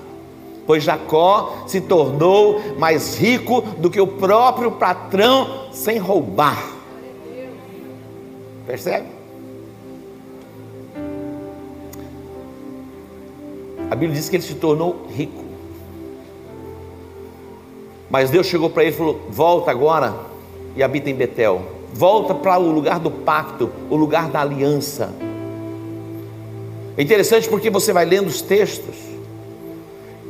Pois 0.67 0.83
Jacó 0.83 1.65
se 1.67 1.83
tornou 1.83 2.59
mais 2.79 3.19
rico 3.19 3.61
do 3.61 3.91
que 3.91 4.01
o 4.01 4.07
próprio 4.07 4.73
patrão 4.73 5.69
sem 5.71 5.99
roubar. 5.99 6.73
Percebe? 8.67 9.14
A 13.95 13.97
Bíblia 13.97 14.19
diz 14.19 14.29
que 14.29 14.35
ele 14.35 14.43
se 14.43 14.57
tornou 14.57 15.07
rico. 15.09 15.45
Mas 18.11 18.29
Deus 18.29 18.49
chegou 18.49 18.69
para 18.69 18.83
ele 18.83 18.93
e 18.93 18.99
falou: 18.99 19.21
Volta 19.31 19.71
agora 19.71 20.17
e 20.75 20.83
habita 20.83 21.11
em 21.11 21.15
Betel. 21.15 21.63
Volta 21.93 22.35
para 22.35 22.59
o 22.59 22.73
lugar 22.73 22.99
do 22.99 23.09
pacto, 23.09 23.71
o 23.89 23.95
lugar 23.95 24.29
da 24.31 24.41
aliança. 24.41 25.15
É 26.97 27.03
interessante 27.05 27.49
porque 27.49 27.71
você 27.71 27.93
vai 27.93 28.05
lendo 28.05 28.27
os 28.27 28.43
textos. 28.43 28.97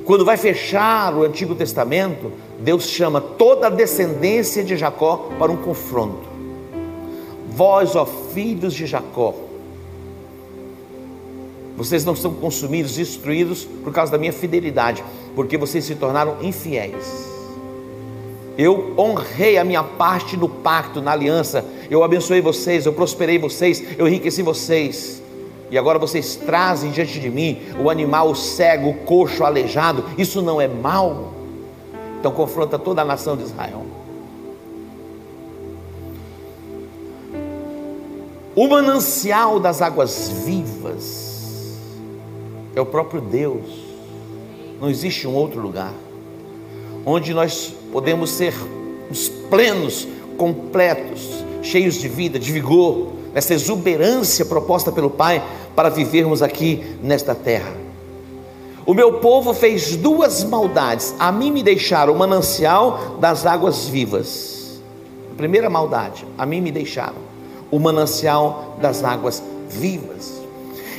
Quando 0.04 0.26
vai 0.26 0.37
fechar 0.37 1.14
o 1.14 1.23
Antigo 1.23 1.54
Testamento, 1.54 2.33
Deus 2.61 2.87
chama 2.87 3.18
toda 3.18 3.68
a 3.68 3.71
descendência 3.71 4.62
de 4.62 4.76
Jacó 4.76 5.30
para 5.38 5.50
um 5.50 5.56
confronto. 5.56 6.28
Vós, 7.49 7.97
ó 7.97 8.04
filhos 8.04 8.75
de 8.75 8.85
Jacó, 8.85 9.35
vocês 11.76 12.04
não 12.04 12.14
são 12.14 12.33
consumidos, 12.33 12.95
destruídos 12.95 13.64
por 13.64 13.93
causa 13.93 14.12
da 14.12 14.19
minha 14.19 14.33
fidelidade, 14.33 15.02
porque 15.35 15.59
vocês 15.59 15.85
se 15.85 15.95
tornaram 15.97 16.37
infiéis. 16.40 17.35
Eu 18.57 18.95
honrei 18.97 19.59
a 19.59 19.64
minha 19.64 19.83
parte 19.83 20.37
no 20.37 20.49
pacto, 20.49 21.02
na 21.02 21.11
aliança. 21.11 21.64
Eu 21.90 22.04
abençoei 22.04 22.40
vocês, 22.40 22.87
eu 22.87 22.93
prosperei 22.93 23.37
vocês, 23.37 23.83
eu 23.99 24.07
enriqueci 24.07 24.43
vocês. 24.43 25.21
E 25.71 25.76
agora 25.76 25.99
vocês 25.99 26.37
trazem 26.37 26.93
diante 26.93 27.19
de 27.19 27.28
mim 27.28 27.59
o 27.83 27.90
animal 27.90 28.31
o 28.31 28.37
cego, 28.37 28.90
o 28.90 28.95
coxo, 28.95 29.43
o 29.43 29.47
aleijado. 29.47 30.04
Isso 30.16 30.40
não 30.40 30.61
é 30.61 30.69
mal? 30.69 31.33
Então 32.21 32.31
confronta 32.31 32.78
toda 32.78 33.02
a 33.02 33.04
nação 33.04 33.37
de 33.37 33.43
Israel. 33.43 33.85
O 38.54 38.69
manancial 38.69 39.59
das 39.59 39.83
águas 39.83 40.28
vivas 40.47 41.24
é 42.75 42.81
o 42.81 42.87
próprio 42.87 43.21
Deus. 43.21 43.64
Não 44.81 44.90
existe 44.90 45.26
um 45.26 45.35
outro 45.35 45.61
lugar 45.61 45.93
onde 47.07 47.35
nós 47.35 47.75
podemos 47.93 48.31
ser 48.31 48.54
os 49.11 49.28
plenos, 49.28 50.09
completos, 50.37 51.45
cheios 51.62 51.97
de 51.97 52.09
vida, 52.09 52.38
de 52.38 52.50
vigor, 52.50 53.12
nessa 53.33 53.54
exuberância 53.54 54.45
proposta 54.45 54.90
pelo 54.90 55.11
Pai 55.11 55.43
para 55.75 55.88
vivermos 55.88 56.43
aqui 56.43 56.97
nesta 57.02 57.35
terra. 57.35 57.73
O 58.87 58.95
meu 58.95 59.14
povo 59.14 59.54
fez 59.54 59.97
duas 59.97 60.45
maldades. 60.45 61.14
A 61.19 61.33
mim 61.33 61.50
me 61.50 61.62
deixaram 61.62 62.12
o 62.12 62.19
manancial 62.19 63.16
das 63.19 63.47
águas 63.47 63.88
vivas. 63.88 64.81
A 65.33 65.37
primeira 65.37 65.71
maldade, 65.71 66.26
a 66.37 66.45
mim 66.45 66.61
me 66.61 66.71
deixaram 66.71 67.16
o 67.71 67.78
manancial 67.78 68.76
das 68.81 69.02
águas 69.02 69.43
vivas. 69.69 70.44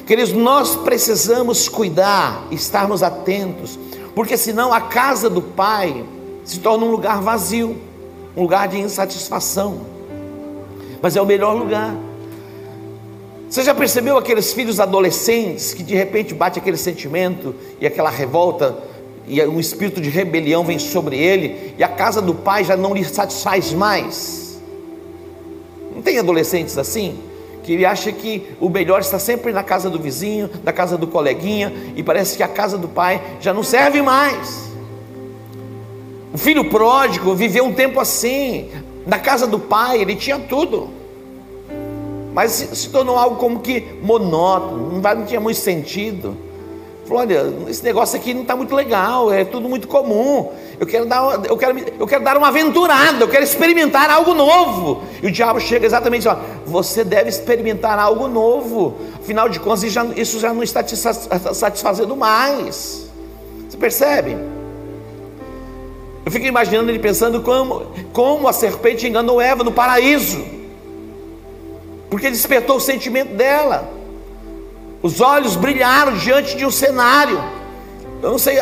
Queridos, 0.05 0.33
nós 0.33 0.75
precisamos 0.75 1.67
cuidar, 1.67 2.45
estarmos 2.51 3.01
atentos, 3.01 3.79
porque 4.13 4.37
senão 4.37 4.71
a 4.71 4.79
casa 4.79 5.27
do 5.31 5.41
Pai 5.41 6.05
se 6.43 6.59
torna 6.59 6.85
um 6.85 6.91
lugar 6.91 7.21
vazio, 7.21 7.75
um 8.37 8.43
lugar 8.43 8.67
de 8.67 8.77
insatisfação. 8.77 9.81
Mas 11.01 11.15
é 11.15 11.21
o 11.21 11.25
melhor 11.25 11.53
lugar. 11.53 11.95
Você 13.49 13.63
já 13.63 13.73
percebeu 13.73 14.15
aqueles 14.15 14.53
filhos 14.53 14.79
adolescentes 14.79 15.73
que 15.73 15.81
de 15.81 15.95
repente 15.95 16.35
bate 16.35 16.59
aquele 16.59 16.77
sentimento 16.77 17.55
e 17.81 17.87
aquela 17.87 18.11
revolta 18.11 18.77
e 19.27 19.41
um 19.43 19.59
espírito 19.59 19.99
de 19.99 20.09
rebelião 20.09 20.63
vem 20.63 20.77
sobre 20.77 21.17
ele 21.17 21.73
e 21.79 21.83
a 21.83 21.87
casa 21.87 22.21
do 22.21 22.35
pai 22.35 22.63
já 22.63 22.77
não 22.77 22.93
lhe 22.93 23.03
satisfaz 23.03 23.73
mais? 23.73 24.61
Não 25.95 26.03
tem 26.03 26.19
adolescentes 26.19 26.77
assim? 26.77 27.17
Que 27.65 27.73
ele 27.73 27.85
acha 27.85 28.11
que 28.11 28.47
o 28.61 28.69
melhor 28.69 29.01
está 29.01 29.19
sempre 29.19 29.51
na 29.51 29.63
casa 29.63 29.89
do 29.89 29.99
vizinho, 29.99 30.49
na 30.63 30.71
casa 30.71 30.97
do 30.97 31.07
coleguinha, 31.07 31.73
e 31.95 32.03
parece 32.03 32.37
que 32.37 32.43
a 32.43 32.47
casa 32.47 32.77
do 32.77 32.87
pai 32.87 33.21
já 33.41 33.53
não 33.53 33.63
serve 33.63 34.01
mais. 34.01 34.69
O 36.33 36.37
filho 36.37 36.69
pródigo 36.69 37.33
viveu 37.33 37.65
um 37.65 37.73
tempo 37.73 37.99
assim, 37.99 38.69
na 39.05 39.19
casa 39.19 39.47
do 39.47 39.59
pai, 39.59 39.99
ele 39.99 40.15
tinha 40.15 40.37
tudo 40.37 41.05
mas 42.35 42.51
se, 42.51 42.89
tornou 42.89 43.15
algo 43.15 43.37
como 43.37 43.61
que 43.61 43.97
monótono, 44.01 45.01
não 45.01 45.25
tinha 45.25 45.39
muito 45.39 45.57
sentido. 45.57 46.35
Falou, 47.05 47.21
olha, 47.21 47.45
esse 47.69 47.81
negócio 47.81 48.19
aqui 48.19 48.33
não 48.33 48.41
está 48.41 48.57
muito 48.57 48.75
legal, 48.75 49.31
é 49.31 49.45
tudo 49.45 49.69
muito 49.69 49.87
comum. 49.87 50.51
Eu 50.79 50.85
quero, 50.85 51.05
dar, 51.05 51.45
eu, 51.45 51.57
quero, 51.57 51.79
eu 51.99 52.05
quero 52.05 52.23
dar 52.23 52.37
uma 52.37 52.49
aventurada, 52.49 53.23
eu 53.23 53.27
quero 53.27 53.43
experimentar 53.43 54.09
algo 54.09 54.33
novo. 54.33 55.03
E 55.23 55.27
o 55.27 55.31
diabo 55.31 55.59
chega 55.59 55.85
exatamente 55.85 56.27
assim: 56.27 56.41
você 56.65 57.03
deve 57.03 57.29
experimentar 57.29 57.97
algo 57.97 58.27
novo. 58.27 58.97
Afinal 59.19 59.47
de 59.47 59.59
contas, 59.59 59.83
isso 59.83 59.93
já, 59.93 60.05
isso 60.15 60.39
já 60.39 60.53
não 60.53 60.63
está 60.63 60.83
te 60.83 60.95
satisfazendo 60.97 62.15
mais. 62.15 63.09
Você 63.69 63.77
percebe? 63.77 64.37
Eu 66.25 66.31
fico 66.31 66.45
imaginando 66.45 66.89
ele 66.89 66.99
pensando 66.99 67.41
como, 67.41 67.87
como 68.11 68.47
a 68.47 68.53
serpente 68.53 69.07
enganou 69.07 69.39
Eva 69.39 69.63
no 69.63 69.71
paraíso 69.71 70.55
porque 72.15 72.29
despertou 72.29 72.77
o 72.77 72.79
sentimento 72.79 73.33
dela. 73.35 73.91
Os 75.01 75.19
olhos 75.19 75.57
brilharam 75.57 76.15
diante 76.15 76.55
de 76.55 76.65
um 76.65 76.71
cenário. 76.71 77.43
Eu 78.23 78.31
não 78.31 78.37
sei 78.37 78.57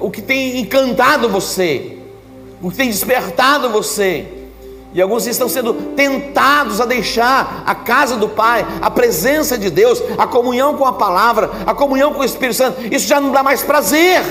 o 0.00 0.10
que 0.10 0.22
tem 0.22 0.60
encantado 0.60 1.28
você, 1.28 1.98
o 2.62 2.70
que 2.70 2.76
tem 2.76 2.88
despertado 2.88 3.68
você. 3.68 4.26
E 4.94 5.02
alguns 5.02 5.26
estão 5.26 5.48
sendo 5.48 5.74
tentados 5.96 6.80
a 6.80 6.86
deixar 6.86 7.64
a 7.66 7.74
casa 7.74 8.16
do 8.16 8.28
Pai, 8.28 8.64
a 8.80 8.88
presença 8.88 9.58
de 9.58 9.68
Deus, 9.68 10.00
a 10.16 10.24
comunhão 10.26 10.76
com 10.76 10.84
a 10.84 10.92
palavra, 10.92 11.50
a 11.66 11.74
comunhão 11.74 12.14
com 12.14 12.20
o 12.20 12.24
Espírito 12.24 12.56
Santo. 12.56 12.94
Isso 12.94 13.08
já 13.08 13.20
não 13.20 13.32
dá 13.32 13.42
mais 13.42 13.62
prazer. 13.62 14.22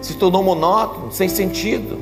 Se 0.00 0.14
tornou 0.14 0.42
monótono, 0.42 1.12
sem 1.12 1.28
sentido. 1.28 1.98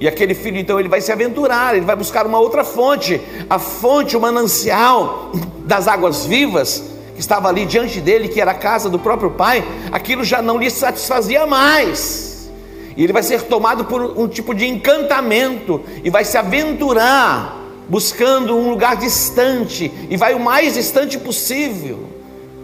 E 0.00 0.08
aquele 0.08 0.34
filho 0.34 0.58
então 0.58 0.80
ele 0.80 0.88
vai 0.88 1.02
se 1.02 1.12
aventurar, 1.12 1.76
ele 1.76 1.84
vai 1.84 1.94
buscar 1.94 2.26
uma 2.26 2.38
outra 2.40 2.64
fonte, 2.64 3.20
a 3.48 3.58
fonte, 3.58 4.16
o 4.16 4.20
manancial 4.20 5.30
das 5.66 5.86
águas 5.86 6.24
vivas 6.24 6.91
estava 7.22 7.48
ali 7.48 7.64
diante 7.64 8.00
dele, 8.00 8.28
que 8.28 8.40
era 8.40 8.50
a 8.50 8.54
casa 8.54 8.90
do 8.90 8.98
próprio 8.98 9.30
pai, 9.30 9.64
aquilo 9.90 10.24
já 10.24 10.42
não 10.42 10.58
lhe 10.58 10.68
satisfazia 10.68 11.46
mais. 11.46 12.50
E 12.96 13.04
ele 13.04 13.12
vai 13.12 13.22
ser 13.22 13.42
tomado 13.42 13.84
por 13.84 14.18
um 14.18 14.28
tipo 14.28 14.54
de 14.54 14.66
encantamento 14.66 15.80
e 16.04 16.10
vai 16.10 16.24
se 16.24 16.36
aventurar 16.36 17.60
buscando 17.88 18.56
um 18.56 18.70
lugar 18.70 18.96
distante 18.96 19.92
e 20.10 20.16
vai 20.16 20.34
o 20.34 20.40
mais 20.40 20.74
distante 20.74 21.18
possível 21.18 22.06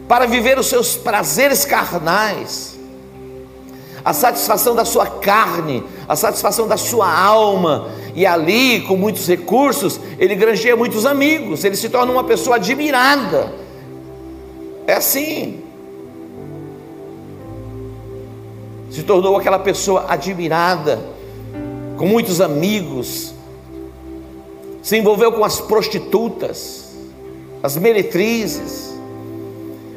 para 0.07 0.27
viver 0.27 0.59
os 0.59 0.67
seus 0.67 0.97
prazeres 0.97 1.65
carnais 1.65 2.79
a 4.05 4.13
satisfação 4.15 4.75
da 4.75 4.87
sua 4.87 5.07
carne, 5.07 5.85
a 6.09 6.17
satisfação 6.17 6.67
da 6.67 6.79
sua 6.79 7.13
alma. 7.13 7.89
E 8.15 8.25
ali, 8.25 8.81
com 8.81 8.97
muitos 8.97 9.29
recursos, 9.29 10.01
ele 10.19 10.35
granjeia 10.35 10.75
muitos 10.75 11.05
amigos, 11.05 11.63
ele 11.63 11.77
se 11.77 11.91
torna 11.91 12.11
uma 12.11 12.25
pessoa 12.25 12.57
admirada. 12.57 13.53
É 14.89 14.95
assim. 14.95 15.63
Se 18.91 19.03
tornou 19.03 19.37
aquela 19.37 19.59
pessoa 19.59 20.07
admirada, 20.09 20.99
com 21.99 22.07
muitos 22.07 22.41
amigos, 22.41 23.35
se 24.83 24.97
envolveu 24.97 25.31
com 25.31 25.45
as 25.45 25.61
prostitutas, 25.61 26.97
as 27.63 27.77
meretrizes, 27.77 28.99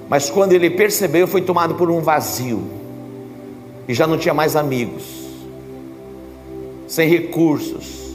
mas 0.10 0.30
quando 0.30 0.52
ele 0.52 0.70
percebeu, 0.70 1.26
foi 1.26 1.42
tomado 1.42 1.76
por 1.76 1.90
um 1.90 2.02
vazio 2.02 2.62
e 3.88 3.94
já 3.94 4.06
não 4.06 4.18
tinha 4.18 4.34
mais 4.34 4.58
amigos, 4.58 5.06
sem 6.86 7.08
recursos, 7.08 8.14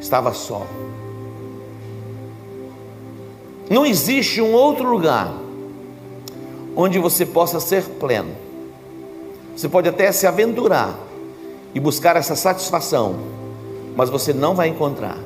estava 0.00 0.32
só. 0.32 0.64
Não 3.68 3.84
existe 3.84 4.40
um 4.40 4.52
outro 4.52 4.88
lugar 4.88 5.45
onde 6.76 6.98
você 6.98 7.24
possa 7.24 7.58
ser 7.58 7.82
pleno. 7.82 8.32
Você 9.56 9.68
pode 9.68 9.88
até 9.88 10.12
se 10.12 10.26
aventurar 10.26 10.94
e 11.74 11.80
buscar 11.80 12.14
essa 12.16 12.36
satisfação, 12.36 13.16
mas 13.96 14.10
você 14.10 14.34
não 14.34 14.54
vai 14.54 14.68
encontrar. 14.68 15.16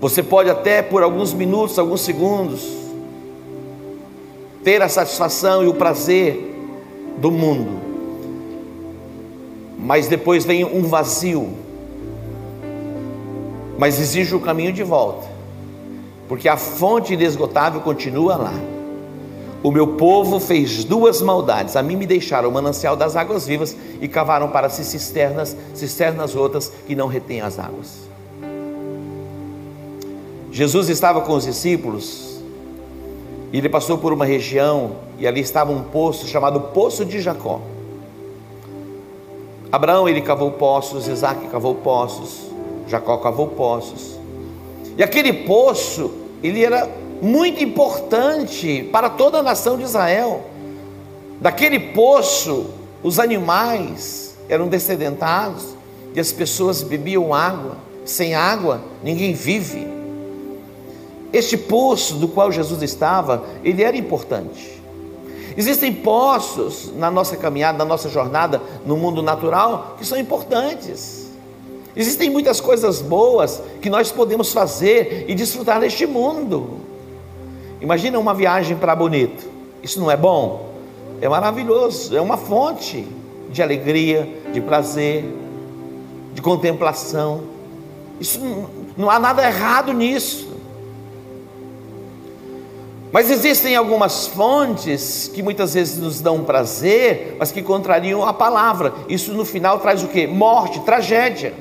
Você 0.00 0.22
pode 0.22 0.48
até 0.48 0.80
por 0.80 1.02
alguns 1.02 1.34
minutos, 1.34 1.76
alguns 1.76 2.02
segundos, 2.02 2.64
ter 4.62 4.80
a 4.80 4.88
satisfação 4.88 5.64
e 5.64 5.66
o 5.66 5.74
prazer 5.74 6.54
do 7.16 7.32
mundo, 7.32 7.80
mas 9.76 10.06
depois 10.06 10.44
vem 10.44 10.64
um 10.64 10.82
vazio, 10.82 11.48
mas 13.76 13.98
exige 13.98 14.36
o 14.36 14.40
caminho 14.40 14.72
de 14.72 14.84
volta, 14.84 15.26
porque 16.28 16.48
a 16.48 16.56
fonte 16.56 17.14
inesgotável 17.14 17.80
continua 17.80 18.36
lá. 18.36 18.77
O 19.62 19.72
meu 19.72 19.88
povo 19.96 20.38
fez 20.38 20.84
duas 20.84 21.20
maldades, 21.20 21.74
a 21.74 21.82
mim 21.82 21.96
me 21.96 22.06
deixaram 22.06 22.48
o 22.48 22.52
manancial 22.52 22.94
das 22.94 23.16
águas 23.16 23.46
vivas 23.46 23.76
e 24.00 24.06
cavaram 24.06 24.48
para 24.48 24.70
si 24.70 24.84
cisternas, 24.84 25.56
cisternas 25.74 26.36
outras 26.36 26.72
que 26.86 26.94
não 26.94 27.08
retêm 27.08 27.40
as 27.40 27.58
águas. 27.58 28.08
Jesus 30.52 30.88
estava 30.88 31.20
com 31.20 31.34
os 31.34 31.44
discípulos 31.44 32.40
e 33.52 33.58
ele 33.58 33.68
passou 33.68 33.98
por 33.98 34.12
uma 34.12 34.24
região 34.24 34.92
e 35.18 35.26
ali 35.26 35.40
estava 35.40 35.72
um 35.72 35.82
poço 35.82 36.26
chamado 36.28 36.60
Poço 36.60 37.04
de 37.04 37.20
Jacó. 37.20 37.60
Abraão 39.70 40.08
ele 40.08 40.20
cavou 40.20 40.52
poços, 40.52 41.08
Isaac 41.08 41.48
cavou 41.48 41.74
poços, 41.74 42.50
Jacó 42.86 43.16
cavou 43.18 43.48
poços. 43.48 44.18
E 44.96 45.02
aquele 45.02 45.32
poço, 45.32 46.10
ele 46.42 46.64
era 46.64 46.88
muito 47.20 47.62
importante 47.62 48.88
para 48.92 49.10
toda 49.10 49.38
a 49.38 49.42
nação 49.42 49.76
de 49.76 49.84
Israel. 49.84 50.44
Daquele 51.40 51.78
poço, 51.78 52.66
os 53.02 53.18
animais 53.18 54.36
eram 54.48 54.68
descedentados 54.68 55.76
e 56.14 56.20
as 56.20 56.32
pessoas 56.32 56.82
bebiam 56.82 57.34
água. 57.34 57.76
Sem 58.04 58.34
água, 58.34 58.80
ninguém 59.02 59.34
vive. 59.34 59.86
Este 61.32 61.56
poço 61.56 62.14
do 62.14 62.26
qual 62.26 62.50
Jesus 62.50 62.82
estava, 62.82 63.44
ele 63.62 63.82
era 63.82 63.96
importante. 63.96 64.78
Existem 65.56 65.92
poços 65.92 66.92
na 66.96 67.10
nossa 67.10 67.36
caminhada, 67.36 67.78
na 67.78 67.84
nossa 67.84 68.08
jornada 68.08 68.62
no 68.86 68.96
mundo 68.96 69.22
natural 69.22 69.96
que 69.98 70.06
são 70.06 70.16
importantes. 70.16 71.26
Existem 71.94 72.30
muitas 72.30 72.60
coisas 72.60 73.02
boas 73.02 73.60
que 73.82 73.90
nós 73.90 74.12
podemos 74.12 74.52
fazer 74.52 75.24
e 75.28 75.34
desfrutar 75.34 75.80
neste 75.80 76.06
mundo. 76.06 76.87
Imagina 77.80 78.18
uma 78.18 78.34
viagem 78.34 78.76
para 78.76 78.94
Bonito. 78.94 79.46
Isso 79.82 80.00
não 80.00 80.10
é 80.10 80.16
bom? 80.16 80.68
É 81.20 81.28
maravilhoso, 81.28 82.16
é 82.16 82.20
uma 82.20 82.36
fonte 82.36 83.06
de 83.50 83.62
alegria, 83.62 84.28
de 84.52 84.60
prazer, 84.60 85.24
de 86.34 86.42
contemplação. 86.42 87.42
Isso 88.20 88.40
não 88.96 89.10
há 89.10 89.18
nada 89.18 89.46
errado 89.46 89.92
nisso. 89.92 90.48
Mas 93.10 93.30
existem 93.30 93.74
algumas 93.74 94.26
fontes 94.26 95.30
que 95.32 95.42
muitas 95.42 95.74
vezes 95.74 95.98
nos 95.98 96.20
dão 96.20 96.44
prazer, 96.44 97.36
mas 97.38 97.50
que 97.50 97.62
contrariam 97.62 98.26
a 98.26 98.32
palavra. 98.32 98.92
Isso 99.08 99.32
no 99.32 99.44
final 99.44 99.78
traz 99.78 100.02
o 100.02 100.08
que? 100.08 100.26
Morte, 100.26 100.80
tragédia. 100.80 101.54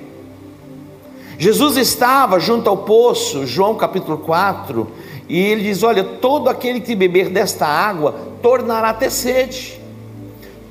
Jesus 1.39 1.77
estava 1.77 2.39
junto 2.39 2.69
ao 2.69 2.77
poço, 2.77 3.45
João 3.45 3.75
capítulo 3.75 4.17
4, 4.17 4.87
e 5.29 5.39
ele 5.39 5.63
diz: 5.63 5.83
Olha, 5.83 6.03
todo 6.03 6.49
aquele 6.49 6.79
que 6.79 6.95
beber 6.95 7.29
desta 7.29 7.65
água 7.65 8.15
tornará 8.41 8.89
a 8.89 8.93
ter 8.93 9.11
sede. 9.11 9.79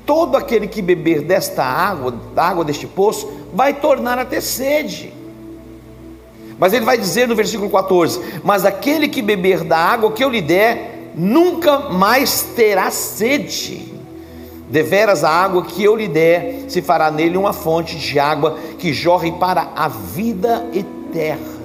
Todo 0.05 0.37
aquele 0.37 0.67
que 0.67 0.81
beber 0.81 1.21
desta 1.21 1.63
água, 1.63 2.13
da 2.33 2.43
água 2.43 2.63
deste 2.63 2.87
poço, 2.87 3.29
vai 3.53 3.73
tornar 3.73 4.17
a 4.17 4.25
ter 4.25 4.41
sede. 4.41 5.13
Mas 6.57 6.73
ele 6.73 6.85
vai 6.85 6.97
dizer 6.97 7.27
no 7.27 7.35
versículo 7.35 7.69
14: 7.69 8.41
Mas 8.43 8.65
aquele 8.65 9.07
que 9.07 9.21
beber 9.21 9.63
da 9.63 9.77
água 9.77 10.11
que 10.11 10.23
eu 10.23 10.29
lhe 10.29 10.41
der, 10.41 11.11
nunca 11.15 11.89
mais 11.91 12.41
terá 12.55 12.89
sede. 12.89 13.93
Deveras 14.69 15.23
a 15.23 15.29
água 15.29 15.63
que 15.63 15.83
eu 15.83 15.95
lhe 15.95 16.07
der, 16.07 16.65
se 16.67 16.81
fará 16.81 17.09
nele 17.09 17.37
uma 17.37 17.53
fonte 17.53 17.95
de 17.95 18.19
água 18.19 18.57
que 18.77 18.91
jorre 18.91 19.31
para 19.33 19.69
a 19.75 19.87
vida 19.87 20.67
eterna. 20.73 21.56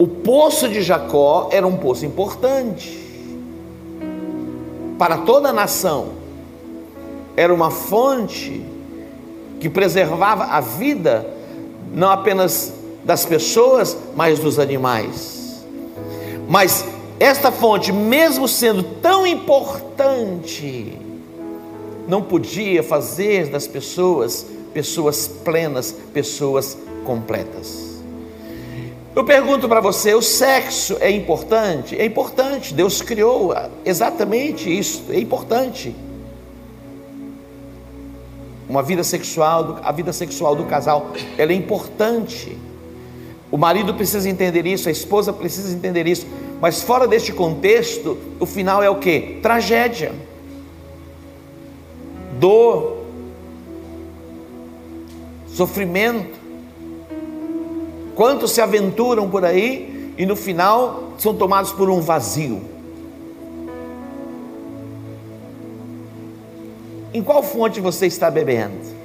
O 0.00 0.06
poço 0.06 0.66
de 0.66 0.80
Jacó 0.80 1.50
era 1.52 1.66
um 1.66 1.76
poço 1.76 2.06
importante 2.06 2.98
para 4.98 5.18
toda 5.18 5.50
a 5.50 5.52
nação. 5.52 6.12
Era 7.36 7.52
uma 7.52 7.70
fonte 7.70 8.64
que 9.60 9.68
preservava 9.68 10.44
a 10.44 10.58
vida 10.58 11.30
não 11.92 12.08
apenas 12.08 12.72
das 13.04 13.26
pessoas, 13.26 13.94
mas 14.16 14.38
dos 14.38 14.58
animais. 14.58 15.66
Mas 16.48 16.82
esta 17.18 17.52
fonte, 17.52 17.92
mesmo 17.92 18.48
sendo 18.48 18.82
tão 18.82 19.26
importante, 19.26 20.98
não 22.08 22.22
podia 22.22 22.82
fazer 22.82 23.50
das 23.50 23.66
pessoas 23.66 24.46
pessoas 24.72 25.28
plenas, 25.28 25.94
pessoas 26.14 26.74
completas. 27.04 27.89
Eu 29.20 29.24
pergunto 29.24 29.68
para 29.68 29.82
você: 29.82 30.14
o 30.14 30.22
sexo 30.22 30.96
é 30.98 31.10
importante? 31.10 31.94
É 31.94 32.06
importante, 32.06 32.72
Deus 32.72 33.02
criou 33.02 33.54
exatamente 33.84 34.74
isso, 34.74 35.04
é 35.10 35.20
importante. 35.20 35.94
Uma 38.66 38.82
vida 38.82 39.04
sexual, 39.04 39.78
a 39.82 39.92
vida 39.92 40.10
sexual 40.10 40.56
do 40.56 40.64
casal, 40.64 41.10
ela 41.36 41.52
é 41.52 41.54
importante. 41.54 42.56
O 43.50 43.58
marido 43.58 43.92
precisa 43.92 44.26
entender 44.26 44.64
isso, 44.66 44.88
a 44.88 44.92
esposa 44.92 45.34
precisa 45.34 45.76
entender 45.76 46.06
isso, 46.06 46.26
mas 46.58 46.80
fora 46.80 47.06
deste 47.06 47.30
contexto, 47.30 48.16
o 48.38 48.46
final 48.46 48.82
é 48.82 48.88
o 48.88 48.96
que? 48.96 49.38
Tragédia 49.42 50.14
dor, 52.38 53.04
sofrimento. 55.46 56.39
Quantos 58.14 58.52
se 58.52 58.60
aventuram 58.60 59.28
por 59.28 59.44
aí 59.44 60.14
e 60.16 60.26
no 60.26 60.36
final 60.36 61.12
são 61.18 61.34
tomados 61.34 61.72
por 61.72 61.88
um 61.88 62.00
vazio? 62.00 62.60
Em 67.12 67.22
qual 67.22 67.42
fonte 67.42 67.80
você 67.80 68.06
está 68.06 68.30
bebendo? 68.30 69.00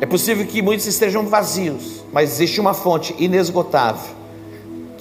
É 0.00 0.06
possível 0.06 0.44
que 0.46 0.60
muitos 0.60 0.86
estejam 0.86 1.26
vazios, 1.26 2.04
mas 2.12 2.32
existe 2.32 2.60
uma 2.60 2.74
fonte 2.74 3.14
inesgotável 3.18 4.22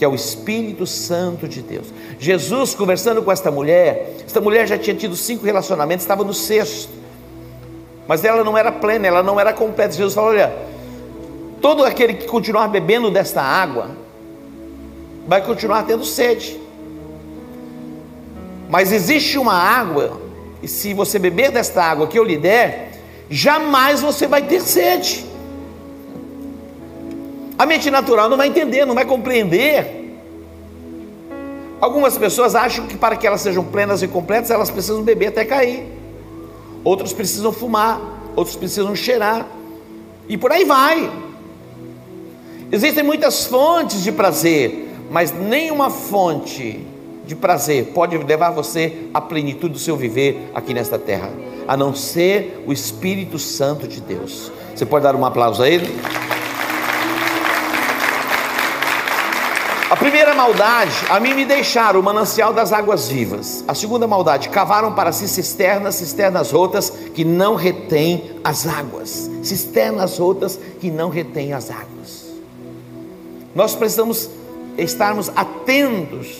que 0.01 0.05
é 0.05 0.07
o 0.07 0.15
Espírito 0.15 0.87
Santo 0.87 1.47
de 1.47 1.61
Deus. 1.61 1.85
Jesus, 2.17 2.73
conversando 2.73 3.21
com 3.21 3.31
esta 3.31 3.51
mulher, 3.51 4.15
esta 4.25 4.41
mulher 4.41 4.67
já 4.67 4.75
tinha 4.75 4.95
tido 4.95 5.15
cinco 5.15 5.45
relacionamentos, 5.45 6.03
estava 6.03 6.23
no 6.23 6.33
sexto, 6.33 6.89
mas 8.07 8.25
ela 8.25 8.43
não 8.43 8.57
era 8.57 8.71
plena, 8.71 9.05
ela 9.05 9.21
não 9.21 9.39
era 9.39 9.53
completa. 9.53 9.93
Jesus 9.93 10.15
falou: 10.15 10.31
Olha, 10.31 10.51
todo 11.61 11.83
aquele 11.83 12.15
que 12.15 12.27
continuar 12.27 12.67
bebendo 12.67 13.11
desta 13.11 13.41
água, 13.41 13.91
vai 15.27 15.45
continuar 15.45 15.83
tendo 15.83 16.03
sede. 16.03 16.59
Mas 18.69 18.91
existe 18.91 19.37
uma 19.37 19.53
água, 19.53 20.19
e 20.63 20.67
se 20.67 20.93
você 20.93 21.19
beber 21.19 21.51
desta 21.51 21.83
água 21.83 22.07
que 22.07 22.17
eu 22.17 22.23
lhe 22.23 22.37
der, 22.37 22.99
jamais 23.29 24.01
você 24.01 24.27
vai 24.27 24.41
ter 24.41 24.61
sede. 24.61 25.25
A 27.57 27.65
mente 27.65 27.91
natural 27.91 28.27
não 28.27 28.37
vai 28.37 28.47
entender, 28.47 28.85
não 28.85 28.95
vai 28.95 29.05
compreender. 29.05 30.17
Algumas 31.79 32.17
pessoas 32.17 32.55
acham 32.55 32.87
que 32.87 32.97
para 32.97 33.15
que 33.15 33.27
elas 33.27 33.41
sejam 33.41 33.63
plenas 33.63 34.01
e 34.01 34.07
completas, 34.07 34.49
elas 34.49 34.71
precisam 34.71 35.03
beber 35.03 35.27
até 35.27 35.45
cair. 35.45 35.83
Outros 36.83 37.13
precisam 37.13 37.51
fumar, 37.51 38.01
outros 38.35 38.55
precisam 38.55 38.95
cheirar. 38.95 39.45
E 40.27 40.37
por 40.37 40.51
aí 40.51 40.65
vai. 40.65 41.11
Existem 42.71 43.03
muitas 43.03 43.45
fontes 43.47 44.01
de 44.01 44.13
prazer, 44.13 44.89
mas 45.09 45.33
nenhuma 45.33 45.89
fonte 45.89 46.87
de 47.25 47.35
prazer 47.35 47.87
pode 47.87 48.17
levar 48.17 48.51
você 48.51 49.09
à 49.13 49.19
plenitude 49.19 49.73
do 49.73 49.79
seu 49.79 49.97
viver 49.97 50.49
aqui 50.55 50.73
nesta 50.73 50.97
terra, 50.97 51.29
a 51.67 51.75
não 51.75 51.93
ser 51.93 52.63
o 52.65 52.71
Espírito 52.71 53.37
Santo 53.37 53.87
de 53.89 53.99
Deus. 53.99 54.49
Você 54.73 54.85
pode 54.85 55.03
dar 55.03 55.17
um 55.17 55.25
aplauso 55.25 55.61
a 55.61 55.69
ele? 55.69 55.99
A 59.89 59.95
primeira 59.97 60.33
maldade, 60.33 60.95
a 61.09 61.19
mim 61.19 61.33
me 61.33 61.43
deixaram 61.43 61.99
o 61.99 62.03
manancial 62.03 62.53
das 62.53 62.71
águas 62.71 63.09
vivas. 63.09 63.65
A 63.67 63.75
segunda 63.75 64.07
maldade, 64.07 64.47
cavaram 64.47 64.93
para 64.93 65.11
si 65.11 65.27
cisternas, 65.27 65.95
cisternas 65.95 66.51
rotas 66.51 66.89
que 67.13 67.25
não 67.25 67.55
retêm 67.55 68.39
as 68.41 68.65
águas. 68.65 69.29
Cisternas 69.43 70.17
rotas 70.17 70.57
que 70.79 70.89
não 70.89 71.09
retêm 71.09 71.51
as 71.51 71.69
águas. 71.69 72.20
Nós 73.53 73.75
precisamos 73.75 74.29
estarmos 74.77 75.29
atentos 75.35 76.37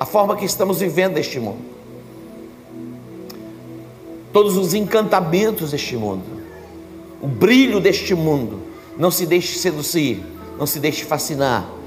à 0.00 0.06
forma 0.06 0.36
que 0.36 0.44
estamos 0.44 0.80
vivendo 0.80 1.18
este 1.18 1.38
mundo. 1.38 1.58
Todos 4.32 4.56
os 4.56 4.74
encantamentos 4.74 5.70
deste 5.70 5.96
mundo, 5.96 6.24
o 7.20 7.26
brilho 7.26 7.80
deste 7.80 8.14
mundo, 8.14 8.60
não 8.96 9.10
se 9.10 9.26
deixe 9.26 9.58
seduzir, 9.58 10.22
não 10.58 10.66
se 10.66 10.78
deixe 10.78 11.04
fascinar 11.04 11.78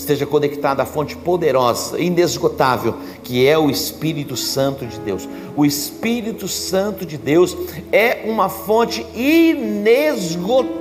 esteja 0.00 0.26
conectado 0.26 0.80
à 0.80 0.86
fonte 0.86 1.14
poderosa, 1.14 2.00
inesgotável, 2.00 2.94
que 3.22 3.46
é 3.46 3.58
o 3.58 3.68
Espírito 3.68 4.34
Santo 4.36 4.86
de 4.86 4.98
Deus. 4.98 5.28
O 5.54 5.64
Espírito 5.64 6.48
Santo 6.48 7.04
de 7.04 7.18
Deus 7.18 7.56
é 7.92 8.22
uma 8.24 8.48
fonte 8.48 9.04
inesgotável 9.14 10.79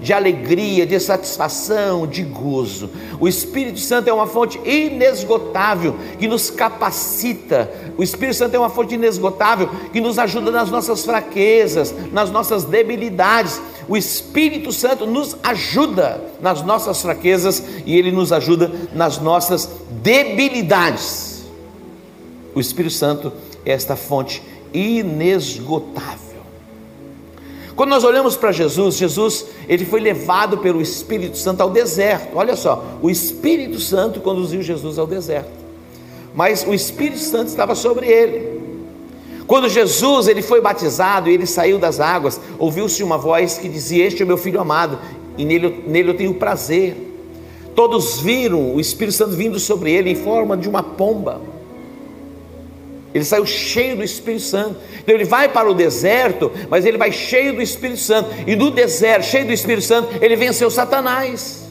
de 0.00 0.12
alegria, 0.12 0.86
de 0.86 0.98
satisfação, 0.98 2.06
de 2.06 2.22
gozo. 2.22 2.90
O 3.20 3.28
Espírito 3.28 3.78
Santo 3.78 4.08
é 4.08 4.12
uma 4.12 4.26
fonte 4.26 4.58
inesgotável 4.68 5.96
que 6.18 6.28
nos 6.28 6.50
capacita. 6.50 7.70
O 7.96 8.02
Espírito 8.02 8.36
Santo 8.36 8.54
é 8.54 8.58
uma 8.58 8.70
fonte 8.70 8.94
inesgotável 8.94 9.68
que 9.92 10.00
nos 10.00 10.18
ajuda 10.18 10.50
nas 10.50 10.70
nossas 10.70 11.04
fraquezas, 11.04 11.94
nas 12.12 12.30
nossas 12.30 12.64
debilidades. 12.64 13.60
O 13.88 13.96
Espírito 13.96 14.72
Santo 14.72 15.06
nos 15.06 15.36
ajuda 15.42 16.20
nas 16.40 16.62
nossas 16.62 17.00
fraquezas 17.00 17.62
e 17.86 17.96
ele 17.96 18.12
nos 18.12 18.32
ajuda 18.32 18.70
nas 18.94 19.18
nossas 19.18 19.68
debilidades. 20.02 21.44
O 22.54 22.60
Espírito 22.60 22.94
Santo 22.94 23.32
é 23.64 23.72
esta 23.72 23.96
fonte 23.96 24.42
inesgotável. 24.72 26.27
Quando 27.78 27.90
nós 27.90 28.02
olhamos 28.02 28.36
para 28.36 28.50
Jesus, 28.50 28.96
Jesus 28.96 29.46
ele 29.68 29.84
foi 29.84 30.00
levado 30.00 30.58
pelo 30.58 30.82
Espírito 30.82 31.38
Santo 31.38 31.60
ao 31.60 31.70
deserto. 31.70 32.36
Olha 32.36 32.56
só, 32.56 32.84
o 33.00 33.08
Espírito 33.08 33.78
Santo 33.78 34.18
conduziu 34.20 34.60
Jesus 34.62 34.98
ao 34.98 35.06
deserto. 35.06 35.52
Mas 36.34 36.66
o 36.66 36.74
Espírito 36.74 37.20
Santo 37.20 37.46
estava 37.46 37.76
sobre 37.76 38.08
ele. 38.08 38.60
Quando 39.46 39.68
Jesus 39.68 40.26
ele 40.26 40.42
foi 40.42 40.60
batizado 40.60 41.30
e 41.30 41.34
ele 41.34 41.46
saiu 41.46 41.78
das 41.78 42.00
águas, 42.00 42.40
ouviu-se 42.58 43.00
uma 43.04 43.16
voz 43.16 43.58
que 43.58 43.68
dizia: 43.68 44.04
Este 44.04 44.24
é 44.24 44.26
meu 44.26 44.36
filho 44.36 44.60
amado, 44.60 44.98
e 45.36 45.44
nele, 45.44 45.84
nele 45.86 46.10
eu 46.10 46.16
tenho 46.16 46.34
prazer. 46.34 46.96
Todos 47.76 48.18
viram 48.18 48.74
o 48.74 48.80
Espírito 48.80 49.14
Santo 49.14 49.36
vindo 49.36 49.60
sobre 49.60 49.92
ele 49.92 50.10
em 50.10 50.16
forma 50.16 50.56
de 50.56 50.68
uma 50.68 50.82
pomba. 50.82 51.40
Ele 53.18 53.24
saiu 53.24 53.44
cheio 53.44 53.96
do 53.96 54.04
Espírito 54.04 54.44
Santo. 54.44 54.76
Então 55.00 55.12
ele 55.12 55.24
vai 55.24 55.48
para 55.48 55.68
o 55.68 55.74
deserto, 55.74 56.52
mas 56.70 56.86
ele 56.86 56.96
vai 56.96 57.10
cheio 57.10 57.52
do 57.52 57.60
Espírito 57.60 57.98
Santo. 57.98 58.30
E 58.46 58.54
no 58.54 58.70
deserto, 58.70 59.24
cheio 59.24 59.44
do 59.44 59.52
Espírito 59.52 59.82
Santo, 59.82 60.08
ele 60.22 60.36
venceu 60.36 60.70
Satanás. 60.70 61.64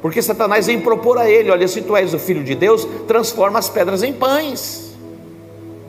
Porque 0.00 0.22
Satanás 0.22 0.66
vem 0.66 0.80
propor 0.80 1.18
a 1.18 1.28
ele: 1.28 1.50
olha, 1.50 1.68
se 1.68 1.82
tu 1.82 1.94
és 1.94 2.14
o 2.14 2.18
filho 2.18 2.42
de 2.42 2.54
Deus, 2.54 2.88
transforma 3.06 3.58
as 3.58 3.68
pedras 3.68 4.02
em 4.02 4.10
pães. 4.10 4.96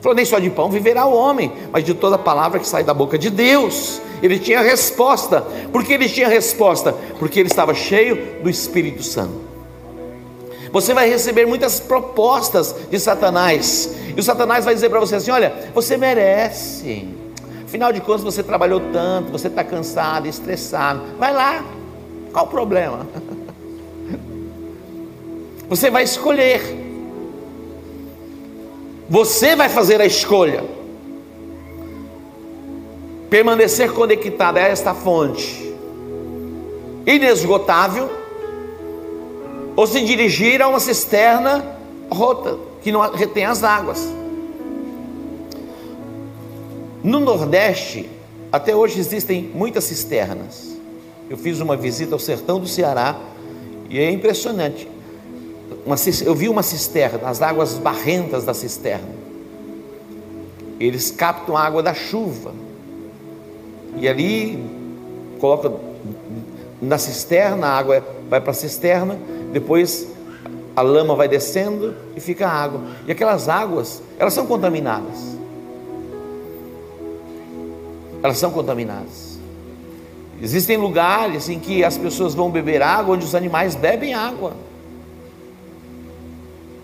Falou: 0.02 0.14
nem 0.14 0.26
só 0.26 0.38
de 0.38 0.50
pão 0.50 0.70
viverá 0.70 1.06
o 1.06 1.14
homem, 1.14 1.50
mas 1.72 1.82
de 1.82 1.94
toda 1.94 2.18
palavra 2.18 2.60
que 2.60 2.68
sai 2.68 2.84
da 2.84 2.92
boca 2.92 3.16
de 3.16 3.30
Deus. 3.30 4.02
Ele 4.22 4.38
tinha 4.38 4.60
resposta. 4.60 5.40
Por 5.72 5.82
que 5.82 5.94
ele 5.94 6.06
tinha 6.06 6.28
resposta? 6.28 6.92
Porque 7.18 7.40
ele 7.40 7.48
estava 7.48 7.72
cheio 7.72 8.42
do 8.42 8.50
Espírito 8.50 9.02
Santo. 9.02 9.49
Você 10.72 10.94
vai 10.94 11.08
receber 11.08 11.46
muitas 11.46 11.80
propostas 11.80 12.74
de 12.90 12.98
Satanás. 12.98 13.90
E 14.16 14.20
o 14.20 14.22
Satanás 14.22 14.64
vai 14.64 14.74
dizer 14.74 14.88
para 14.88 15.00
você 15.00 15.16
assim: 15.16 15.30
olha, 15.30 15.52
você 15.74 15.96
merece. 15.96 17.08
Afinal 17.64 17.92
de 17.92 18.00
contas, 18.00 18.22
você 18.22 18.42
trabalhou 18.42 18.80
tanto, 18.92 19.30
você 19.30 19.48
está 19.48 19.62
cansado, 19.62 20.26
estressado. 20.26 21.02
Vai 21.18 21.32
lá, 21.32 21.64
Qual 22.32 22.44
o 22.44 22.48
problema? 22.48 23.06
Você 25.68 25.90
vai 25.90 26.02
escolher. 26.02 26.62
Você 29.08 29.54
vai 29.54 29.68
fazer 29.68 30.00
a 30.00 30.06
escolha. 30.06 30.64
Permanecer 33.28 33.92
conectado 33.92 34.58
a 34.58 34.62
esta 34.62 34.94
fonte 34.94 35.70
inesgotável 37.06 38.10
ou 39.80 39.86
se 39.86 40.02
dirigir 40.02 40.60
a 40.60 40.68
uma 40.68 40.78
cisterna 40.78 41.64
rota 42.10 42.58
que 42.82 42.92
não 42.92 43.00
retém 43.12 43.46
as 43.46 43.64
águas. 43.64 44.06
No 47.02 47.18
Nordeste, 47.18 48.06
até 48.52 48.76
hoje 48.76 49.00
existem 49.00 49.50
muitas 49.54 49.84
cisternas. 49.84 50.76
Eu 51.30 51.38
fiz 51.38 51.60
uma 51.60 51.78
visita 51.78 52.14
ao 52.14 52.18
sertão 52.18 52.60
do 52.60 52.68
Ceará 52.68 53.18
e 53.88 53.98
é 53.98 54.10
impressionante. 54.10 54.86
Uma, 55.86 55.96
eu 56.26 56.34
vi 56.34 56.50
uma 56.50 56.62
cisterna, 56.62 57.26
as 57.26 57.40
águas 57.40 57.78
barrentas 57.78 58.44
da 58.44 58.52
cisterna. 58.52 59.08
Eles 60.78 61.10
captam 61.10 61.56
a 61.56 61.62
água 61.62 61.82
da 61.82 61.94
chuva 61.94 62.52
e 63.96 64.06
ali 64.06 64.62
colocam 65.40 65.80
na 66.82 66.98
cisterna, 66.98 67.68
a 67.68 67.78
água 67.78 68.04
vai 68.28 68.42
para 68.42 68.50
a 68.50 68.54
cisterna, 68.54 69.18
depois 69.52 70.06
a 70.74 70.82
lama 70.82 71.14
vai 71.14 71.28
descendo 71.28 71.94
e 72.16 72.20
fica 72.20 72.46
a 72.46 72.52
água. 72.52 72.80
E 73.06 73.12
aquelas 73.12 73.48
águas, 73.48 74.02
elas 74.18 74.32
são 74.32 74.46
contaminadas. 74.46 75.36
Elas 78.22 78.38
são 78.38 78.50
contaminadas. 78.50 79.38
Existem 80.42 80.76
lugares 80.76 81.48
em 81.48 81.58
que 81.58 81.84
as 81.84 81.98
pessoas 81.98 82.34
vão 82.34 82.50
beber 82.50 82.82
água, 82.82 83.14
onde 83.14 83.24
os 83.24 83.34
animais 83.34 83.74
bebem 83.74 84.14
água. 84.14 84.52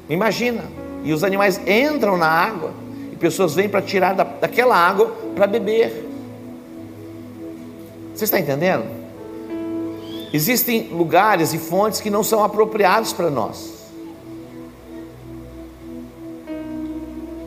Imagina, 0.09 0.64
e 1.02 1.12
os 1.12 1.24
animais 1.24 1.61
entram 1.66 2.16
na 2.16 2.29
água, 2.29 2.72
e 3.12 3.16
pessoas 3.16 3.55
vêm 3.55 3.68
para 3.68 3.81
tirar 3.81 4.14
da, 4.14 4.24
daquela 4.24 4.76
água 4.76 5.14
para 5.35 5.46
beber. 5.46 6.07
Você 8.14 8.24
está 8.24 8.38
entendendo? 8.38 8.96
Existem 10.33 10.89
lugares 10.89 11.53
e 11.53 11.59
fontes 11.59 12.01
que 12.01 12.11
não 12.11 12.23
são 12.23 12.43
apropriados 12.43 13.12
para 13.12 13.31
nós. 13.31 13.77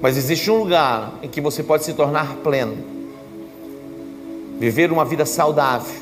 Mas 0.02 0.16
existe 0.16 0.50
um 0.50 0.60
lugar 0.60 1.14
em 1.22 1.28
que 1.28 1.42
você 1.42 1.62
pode 1.62 1.84
se 1.84 1.94
tornar 1.94 2.38
pleno, 2.38 2.78
viver 4.58 4.92
uma 4.92 5.04
vida 5.04 5.26
saudável, 5.26 6.02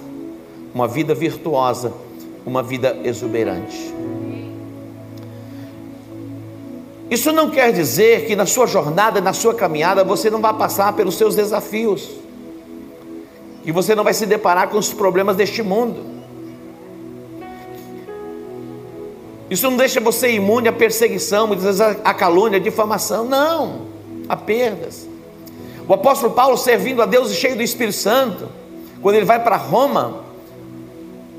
uma 0.73 0.87
vida 0.87 1.15
virtuosa, 1.15 1.91
uma 2.45 2.61
vida 2.61 2.95
exuberante. 3.03 3.93
Isso 7.09 7.31
não 7.31 7.49
quer 7.49 7.71
dizer 7.71 8.25
que 8.27 8.35
na 8.35 8.45
sua 8.45 8.67
jornada, 8.67 9.21
na 9.21 9.33
sua 9.33 9.53
caminhada, 9.53 10.03
você 10.03 10.29
não 10.29 10.41
vai 10.41 10.53
passar 10.53 10.93
pelos 10.93 11.15
seus 11.15 11.35
desafios, 11.35 12.09
que 13.63 13.71
você 13.71 13.95
não 13.95 14.03
vai 14.03 14.13
se 14.13 14.25
deparar 14.25 14.69
com 14.69 14.77
os 14.77 14.93
problemas 14.93 15.35
deste 15.35 15.63
mundo. 15.63 16.16
Isso 19.49 19.69
não 19.69 19.77
deixa 19.77 19.99
você 19.99 20.31
imune 20.31 20.67
à 20.67 20.73
perseguição, 20.73 21.47
muitas 21.47 21.65
vezes 21.65 21.81
à 21.81 22.13
calúnia, 22.13 22.57
à 22.57 22.61
difamação. 22.61 23.25
Não, 23.25 23.81
a 24.27 24.35
perdas. 24.35 25.07
O 25.87 25.93
apóstolo 25.93 26.33
Paulo, 26.33 26.57
servindo 26.57 27.01
a 27.01 27.05
Deus 27.05 27.31
e 27.31 27.35
cheio 27.35 27.55
do 27.55 27.63
Espírito 27.63 27.95
Santo, 27.95 28.49
quando 29.01 29.15
ele 29.15 29.25
vai 29.25 29.41
para 29.41 29.55
Roma, 29.55 30.23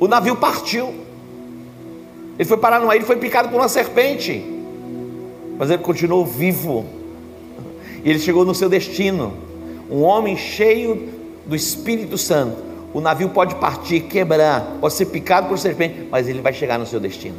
o 0.01 0.09
navio 0.09 0.37
partiu. 0.37 0.95
Ele 2.39 2.49
foi 2.49 2.57
parar 2.57 2.81
numa 2.81 2.95
ilha 2.95 3.03
e 3.03 3.07
foi 3.07 3.17
picado 3.17 3.49
por 3.49 3.57
uma 3.57 3.69
serpente. 3.69 4.45
Mas 5.59 5.71
ele 5.71 5.83
continuou 5.83 6.25
vivo. 6.25 6.87
E 8.05 8.09
ele 8.09 8.19
chegou 8.19 8.45
no 8.45 8.55
seu 8.55 8.69
destino. 8.69 9.35
Um 9.91 10.03
homem 10.03 10.37
cheio 10.37 11.09
do 11.45 11.57
Espírito 11.57 12.17
Santo. 12.17 12.57
O 12.95 13.01
navio 13.01 13.29
pode 13.29 13.57
partir, 13.57 14.01
quebrar, 14.01 14.77
pode 14.81 14.95
ser 14.95 15.07
picado 15.07 15.49
por 15.49 15.59
serpente, 15.59 16.09
mas 16.11 16.27
ele 16.27 16.41
vai 16.41 16.55
chegar 16.55 16.79
no 16.79 16.87
seu 16.87 16.99
destino. 16.99 17.37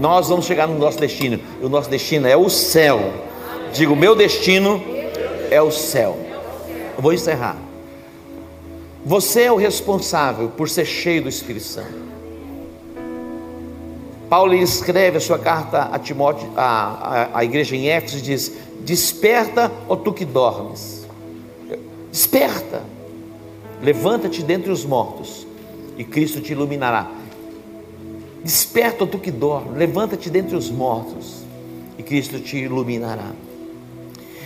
Nós 0.00 0.30
vamos 0.30 0.46
chegar 0.46 0.66
no 0.66 0.78
nosso 0.78 0.98
destino. 0.98 1.38
O 1.60 1.68
nosso 1.68 1.90
destino 1.90 2.26
é 2.26 2.34
o 2.34 2.48
céu. 2.48 3.12
Digo, 3.74 3.94
meu 3.94 4.16
destino 4.16 4.82
é 5.50 5.60
o 5.60 5.70
céu. 5.70 6.18
Eu 6.96 7.02
vou 7.02 7.12
encerrar. 7.12 7.56
Você 9.04 9.42
é 9.42 9.52
o 9.52 9.56
responsável 9.56 10.48
por 10.48 10.70
ser 10.70 10.86
cheio 10.86 11.22
do 11.22 11.28
Espírito 11.28 11.66
Santo. 11.66 12.10
Paulo 14.30 14.54
escreve 14.54 15.18
a 15.18 15.20
sua 15.20 15.38
carta 15.38 15.90
a 15.92 15.98
Timóteo, 15.98 16.48
a, 16.56 17.28
a, 17.34 17.38
a 17.40 17.44
igreja 17.44 17.76
em 17.76 17.88
Éfeso, 17.88 18.18
e 18.18 18.20
diz: 18.22 18.52
Desperta, 18.80 19.70
ó 19.86 19.96
tu 19.96 20.14
que 20.14 20.24
dormes. 20.24 21.06
Desperta, 22.10 22.82
levanta-te 23.82 24.42
dentre 24.42 24.70
os 24.70 24.84
mortos, 24.84 25.46
e 25.98 26.04
Cristo 26.04 26.40
te 26.40 26.52
iluminará. 26.52 27.19
Desperta 28.42 29.06
tu 29.06 29.18
que 29.18 29.30
dorme, 29.30 29.78
levanta-te 29.78 30.30
dentre 30.30 30.56
os 30.56 30.70
mortos, 30.70 31.44
e 31.98 32.02
Cristo 32.02 32.40
te 32.40 32.56
iluminará. 32.56 33.32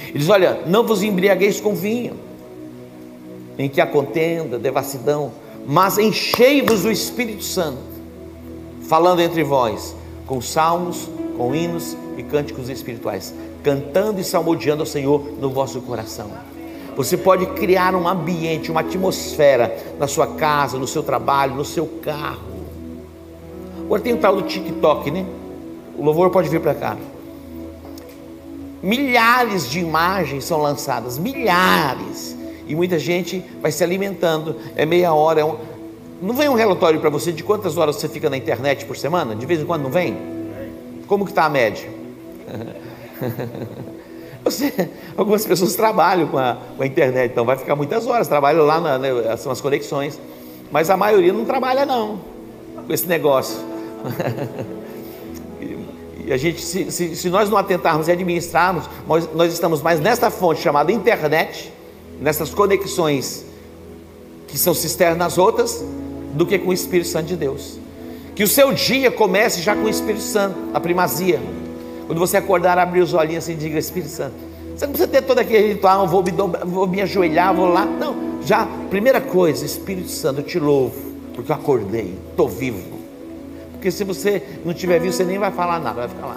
Ele 0.09 0.19
diz: 0.19 0.29
Olha, 0.29 0.63
não 0.67 0.85
vos 0.85 1.03
embriagueis 1.03 1.61
com 1.61 1.75
vinho, 1.75 2.15
em 3.57 3.69
que 3.69 3.81
há 3.81 3.87
contenda, 3.87 4.59
devassidão, 4.59 5.33
mas 5.65 5.97
enchei-vos 5.97 6.83
do 6.83 6.91
Espírito 6.91 7.45
Santo, 7.45 7.79
falando 8.83 9.21
entre 9.21 9.45
vós, 9.45 9.95
com 10.27 10.41
salmos, 10.41 11.09
com 11.37 11.55
hinos 11.55 11.97
e 12.17 12.23
cânticos 12.25 12.69
espirituais, 12.69 13.33
cantando 13.63 14.21
e 14.21 14.25
salmodiando 14.25 14.83
ao 14.83 14.87
Senhor 14.87 15.35
no 15.41 15.51
vosso 15.51 15.81
coração. 15.83 16.31
Você 16.97 17.17
pode 17.17 17.47
criar 17.47 17.95
um 17.95 18.09
ambiente, 18.09 18.73
uma 18.73 18.81
atmosfera 18.81 19.77
na 19.99 20.09
sua 20.09 20.27
casa, 20.27 20.79
no 20.79 20.87
seu 20.87 21.03
trabalho, 21.03 21.55
no 21.55 21.65
seu 21.65 21.87
carro 21.87 22.54
Agora 23.85 24.01
tem 24.01 24.13
o 24.15 24.17
tal 24.17 24.37
do 24.37 24.43
TikTok, 24.43 25.11
né? 25.11 25.25
O 25.97 26.05
louvor 26.05 26.31
pode 26.31 26.49
vir 26.49 26.61
para 26.61 26.75
cá. 26.75 26.97
Milhares 28.83 29.69
de 29.69 29.81
imagens 29.81 30.45
são 30.45 30.61
lançadas, 30.61 31.19
milhares. 31.19 32.37
E 32.67 32.75
muita 32.75 32.99
gente 32.99 33.45
vai 33.61 33.71
se 33.71 33.85
alimentando. 33.85 34.57
É 34.75 34.85
meia 34.85 35.13
hora. 35.13 35.41
É 35.41 35.45
um... 35.45 35.57
Não 36.21 36.35
vem 36.35 36.49
um 36.49 36.55
relatório 36.55 37.01
para 37.01 37.11
você 37.11 37.33
de 37.33 37.43
quantas 37.43 37.77
horas 37.77 37.97
você 37.97 38.09
fica 38.09 38.29
na 38.31 38.37
internet 38.37 38.85
por 38.85 38.97
semana? 38.97 39.35
De 39.35 39.47
vez 39.47 39.61
em 39.61 39.65
quando 39.65 39.83
não 39.83 39.91
vem? 39.91 40.17
Como 41.07 41.25
que 41.25 41.31
está 41.31 41.45
a 41.45 41.51
média? 41.51 41.89
Você, 44.45 44.91
algumas 45.17 45.47
pessoas 45.47 45.75
trabalham 45.75 46.29
com 46.29 46.37
a, 46.37 46.59
com 46.77 46.83
a, 46.83 46.87
internet, 46.87 47.33
então 47.33 47.47
vai 47.47 47.57
ficar 47.57 47.75
muitas 47.75 48.07
horas, 48.07 48.29
trabalham 48.29 48.67
lá, 48.67 48.79
na, 48.79 48.99
né, 48.99 49.09
são 49.39 49.51
as 49.51 49.59
conexões, 49.59 50.21
mas 50.71 50.91
a 50.91 50.99
maioria 50.99 51.33
não 51.33 51.47
trabalha 51.47 51.87
não, 51.87 52.21
com 52.87 52.93
esse 52.93 53.07
negócio. 53.07 53.74
e 56.25 56.33
a 56.33 56.37
gente, 56.37 56.63
se, 56.63 56.91
se, 56.91 57.17
se, 57.17 57.31
nós 57.31 57.49
não 57.49 57.57
atentarmos 57.57 58.09
e 58.09 58.13
administrarmos, 58.13 58.89
nós, 59.07 59.29
nós 59.35 59.53
estamos 59.53 59.83
mais 59.83 60.01
nessa 60.01 60.31
fonte 60.31 60.61
chamada 60.61 60.93
internet, 60.93 61.73
nessas 62.21 62.51
conexões 62.51 63.45
que 64.47 64.59
são 64.59 64.75
cisternas 64.75 65.39
outras, 65.39 65.85
do 66.35 66.47
que 66.47 66.59
com 66.59 66.71
o 66.71 66.73
Espírito 66.73 67.09
Santo 67.09 67.27
de 67.27 67.37
Deus. 67.37 67.79
Que 68.35 68.43
o 68.43 68.49
seu 68.49 68.73
dia 68.73 69.11
comece 69.11 69.63
já 69.63 69.75
com 69.75 69.85
o 69.85 69.89
Espírito 69.89 70.23
Santo, 70.23 70.57
a 70.75 70.81
primazia. 70.81 71.41
Quando 72.07 72.19
você 72.19 72.37
acordar, 72.37 72.79
abrir 72.79 73.01
os 73.01 73.15
olhinhos 73.15 73.45
assim 73.45 73.53
e 73.53 73.57
diga: 73.57 73.79
Espírito 73.79 74.11
Santo. 74.11 74.35
Você 74.77 74.87
não 74.87 74.93
precisa 74.93 75.09
ter 75.09 75.23
todo 75.23 75.39
aquele 75.39 75.75
ritual, 75.75 76.09
vou 76.09 76.23
me, 76.23 76.33
vou 76.67 76.87
me 76.87 77.01
ajoelhar, 77.01 77.55
vou 77.55 77.69
lá. 77.69 77.85
Não, 77.85 78.41
já, 78.45 78.67
primeira 78.91 79.21
coisa, 79.21 79.65
Espírito 79.65 80.11
Santo, 80.11 80.41
eu 80.41 80.45
te 80.45 80.59
louvo, 80.59 80.97
porque 81.33 81.53
eu 81.53 81.57
acordei, 81.57 82.19
estou 82.33 82.49
vivo 82.49 82.94
porque 83.85 83.91
se 83.91 84.03
você 84.03 84.43
não 84.65 84.73
tiver 84.73 84.99
visto, 84.99 85.19
você 85.19 85.25
nem 85.25 85.39
vai 85.39 85.51
falar 85.51 85.79
nada, 85.79 86.01
vai 86.01 86.09
ficar 86.09 86.27
lá. 86.27 86.37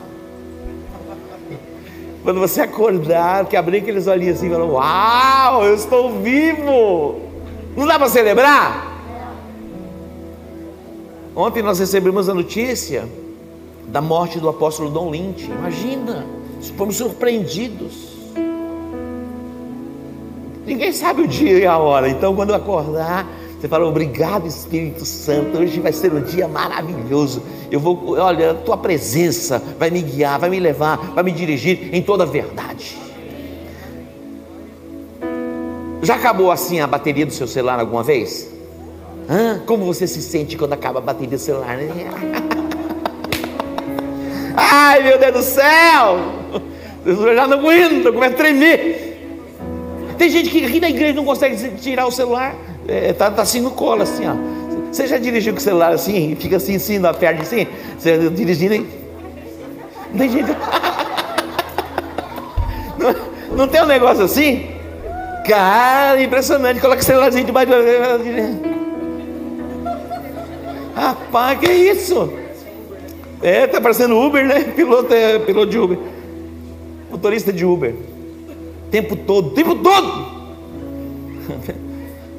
Quando 2.22 2.42
você 2.42 2.60
acordar, 2.60 3.46
que 3.46 3.56
abrir 3.56 3.78
aqueles 3.78 4.06
olhinhos 4.06 4.36
assim 4.36 4.48
e 4.48 4.50
falar, 4.50 4.66
uau, 4.66 5.64
eu 5.64 5.74
estou 5.74 6.20
vivo! 6.20 7.22
Não 7.74 7.88
dá 7.88 7.98
para 7.98 8.10
celebrar? 8.10 9.00
Ontem 11.34 11.64
nós 11.64 11.80
recebemos 11.80 12.28
a 12.28 12.34
notícia 12.34 13.08
da 13.88 14.02
morte 14.02 14.42
do 14.42 14.50
apóstolo 14.50 14.90
Dom 14.90 15.10
Lynch. 15.10 15.46
Imagina, 15.46 16.26
fomos 16.76 16.98
surpreendidos. 16.98 18.10
Ninguém 20.66 20.92
sabe 20.92 21.22
o 21.22 21.28
dia 21.30 21.60
e 21.60 21.66
a 21.66 21.78
hora, 21.78 22.10
então 22.10 22.36
quando 22.36 22.54
acordar, 22.54 23.26
você 23.60 23.68
fala, 23.68 23.88
obrigado 23.88 24.48
Espírito 24.48 25.04
Santo, 25.04 25.58
hoje 25.58 25.80
vai 25.80 25.92
ser 25.92 26.14
um 26.14 26.22
dia 26.22 26.48
maravilhoso. 26.48 27.42
Eu 27.72 27.80
vou, 27.80 28.16
olha, 28.18 28.52
a 28.52 28.54
tua 28.54 28.78
presença 28.78 29.62
vai 29.80 29.90
me 29.90 30.02
guiar, 30.04 30.40
vai 30.40 30.50
me 30.50 30.60
levar, 30.60 30.98
vai 30.98 31.24
me 31.24 31.32
dirigir 31.32 31.90
em 31.92 32.02
toda 32.04 32.24
a 32.24 32.28
verdade. 32.28 32.96
Já 36.04 36.16
acabou 36.16 36.52
assim 36.52 36.80
a 36.80 36.86
bateria 36.86 37.26
do 37.26 37.34
seu 37.34 37.48
celular 37.48 37.80
alguma 37.80 38.04
vez? 38.04 38.48
Hã? 39.28 39.60
Como 39.66 39.86
você 39.86 40.06
se 40.06 40.22
sente 40.22 40.56
quando 40.56 40.74
acaba 40.74 41.00
a 41.00 41.02
bateria 41.02 41.38
do 41.38 41.42
celular? 41.42 41.78
Né? 41.78 41.90
Ai, 44.56 45.02
meu 45.02 45.18
Deus 45.18 45.34
do 45.34 45.42
céu! 45.42 46.20
Eu 47.04 47.36
já 47.36 47.48
não 47.48 47.58
aguento, 47.58 48.14
começa 48.14 48.36
a 48.36 48.38
tremer. 48.38 49.08
Tem 50.18 50.30
gente 50.30 50.50
que 50.50 50.64
aqui 50.64 50.80
na 50.80 50.90
igreja 50.90 51.14
não 51.14 51.26
consegue 51.26 51.76
tirar 51.78 52.06
o 52.06 52.12
celular, 52.12 52.56
é, 52.88 53.14
tá, 53.14 53.30
tá 53.30 53.42
assim 53.42 53.62
no 53.62 53.72
colo, 53.72 54.04
assim, 54.04 54.24
ó. 54.28 54.36
Você 54.92 55.06
já 55.06 55.18
dirigiu 55.18 55.54
com 55.54 55.60
o 55.60 55.62
celular 55.62 55.92
assim, 55.92 56.36
fica 56.40 56.58
assim, 56.58 56.76
assim, 56.78 56.98
na 56.98 57.14
perna 57.14 57.42
assim? 57.42 57.68
Você 57.98 58.30
dirigindo 58.30 58.74
aí? 58.74 58.88
Não 60.12 60.18
tem 60.18 60.30
jeito. 60.30 60.56
Não, 62.98 63.14
não 63.56 63.68
tem 63.68 63.84
um 63.84 63.86
negócio 63.86 64.24
assim? 64.24 64.70
Cara, 65.48 66.20
impressionante. 66.22 66.82
Coloca 66.82 67.00
o 67.00 67.06
celularzinho 67.06 67.46
debaixo 67.46 67.72
do. 67.72 67.78
Rapaz, 70.96 71.60
que 71.60 71.72
isso? 71.72 72.34
É, 73.42 73.68
tá 73.68 73.80
parecendo 73.80 74.18
Uber, 74.18 74.48
né? 74.48 74.62
Piloto, 74.76 75.14
é, 75.14 75.38
piloto 75.38 75.70
de 75.70 75.78
Uber. 75.78 76.00
Motorista 77.12 77.54
de 77.54 77.64
Uber. 77.64 77.94
Tempo 78.90 79.16
todo, 79.16 79.52
tempo 79.52 79.76
todo. 79.76 80.26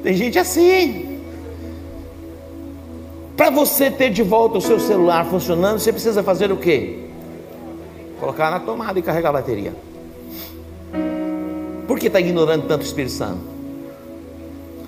Tem 0.09 0.17
gente 0.17 0.39
assim. 0.39 1.19
Para 3.37 3.51
você 3.51 3.91
ter 3.91 4.09
de 4.09 4.23
volta 4.23 4.57
o 4.57 4.61
seu 4.61 4.79
celular 4.79 5.23
funcionando, 5.23 5.77
você 5.77 5.93
precisa 5.93 6.23
fazer 6.23 6.51
o 6.51 6.57
quê? 6.57 7.09
Colocar 8.19 8.49
na 8.49 8.59
tomada 8.59 8.97
e 8.97 9.03
carregar 9.03 9.29
a 9.29 9.33
bateria. 9.33 9.71
Por 11.87 11.99
que 11.99 12.07
está 12.07 12.19
ignorando 12.19 12.67
tanto 12.67 12.81
o 12.81 12.85
Espírito 12.85 13.11
Santo? 13.11 13.39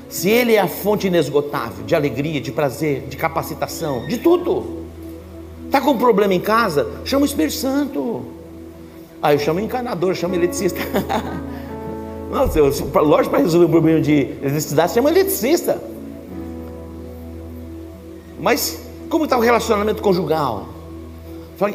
Se 0.10 0.28
Ele 0.28 0.56
é 0.56 0.60
a 0.60 0.68
fonte 0.68 1.06
inesgotável 1.06 1.86
de 1.86 1.94
alegria, 1.94 2.42
de 2.42 2.52
prazer, 2.52 3.02
de 3.02 3.16
capacitação, 3.16 4.08
de 4.08 4.18
tudo. 4.18 4.88
Está 5.68 5.80
com 5.80 5.92
um 5.92 6.00
problema 6.00 6.34
em 6.34 6.42
casa? 6.42 6.90
Chama 7.06 7.22
o 7.22 7.28
Espírito 7.28 7.54
Santo. 7.54 8.26
Ah, 9.22 9.36
eu 9.36 9.38
chamo 9.38 9.60
encanador, 9.60 10.16
chamo 10.16 10.34
eletricista. 10.34 10.80
Eu, 12.56 13.04
lógico, 13.04 13.30
para 13.30 13.44
resolver 13.44 13.66
o 13.66 13.70
problema 13.70 14.00
de 14.00 14.22
eletricidade, 14.42 14.94
chama 14.94 15.10
eletricista. 15.10 15.82
Mas 18.40 18.82
como 19.10 19.26
está 19.26 19.38
o 19.38 19.42
relacionamento 19.42 20.02
conjugal? 20.02 20.68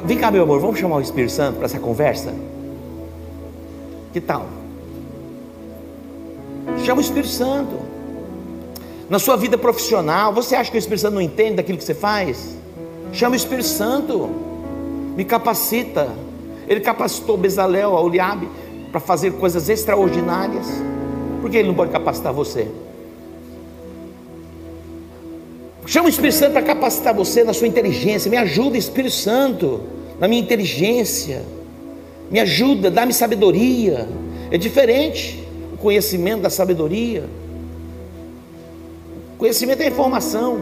Vem 0.05 0.19
cá, 0.19 0.31
meu 0.31 0.43
amor, 0.43 0.61
vamos 0.61 0.79
chamar 0.81 0.97
o 0.97 1.01
Espírito 1.01 1.33
Santo 1.33 1.57
para 1.57 1.67
essa 1.67 1.79
conversa? 1.79 2.35
Que 4.13 4.21
tal? 4.21 4.47
Chama 6.85 7.01
o 7.01 7.05
Espírito 7.05 7.29
Santo 7.29 7.87
na 9.09 9.21
sua 9.21 9.37
vida 9.37 9.57
profissional, 9.57 10.33
você 10.33 10.57
acha 10.57 10.71
que 10.71 10.77
o 10.77 10.81
Espírito 10.81 11.03
Santo 11.03 11.15
não 11.15 11.21
entende 11.21 11.55
daquilo 11.57 11.79
que 11.79 11.85
você 11.85 11.95
faz? 11.95 12.57
Chama 13.13 13.35
o 13.35 13.37
Espírito 13.37 13.69
Santo, 13.69 14.29
me 15.17 15.25
capacita. 15.25 16.09
Ele 16.67 16.81
capacitou 16.81 17.37
Bezalel, 17.37 17.93
Oliabe, 17.93 18.49
para 18.97 19.01
fazer 19.01 19.33
coisas 19.33 19.69
extraordinárias. 19.69 20.67
Por 21.43 21.51
que 21.51 21.59
ele 21.59 21.69
não 21.69 21.75
pode 21.75 21.91
capacitar 21.91 22.33
você? 22.33 22.67
Chama 25.85 26.07
o 26.07 26.09
Espírito 26.09 26.37
Santo 26.37 26.53
para 26.53 26.63
capacitar 26.63 27.13
você 27.13 27.45
na 27.45 27.53
sua 27.53 27.69
inteligência. 27.69 28.31
Me 28.31 28.39
ajuda, 28.39 28.79
Espírito 28.79 29.15
Santo, 29.15 29.83
na 30.19 30.27
minha 30.27 30.41
inteligência. 30.41 31.43
Me 32.31 32.41
ajuda, 32.41 32.91
dá-me 32.91 33.13
sabedoria. 33.13 34.09
É 34.51 34.57
diferente 34.57 35.47
o 35.75 35.77
conhecimento 35.77 36.41
da 36.41 36.49
sabedoria. 36.49 37.29
Conhecimento 39.37 39.83
é 39.83 39.89
informação 39.89 40.57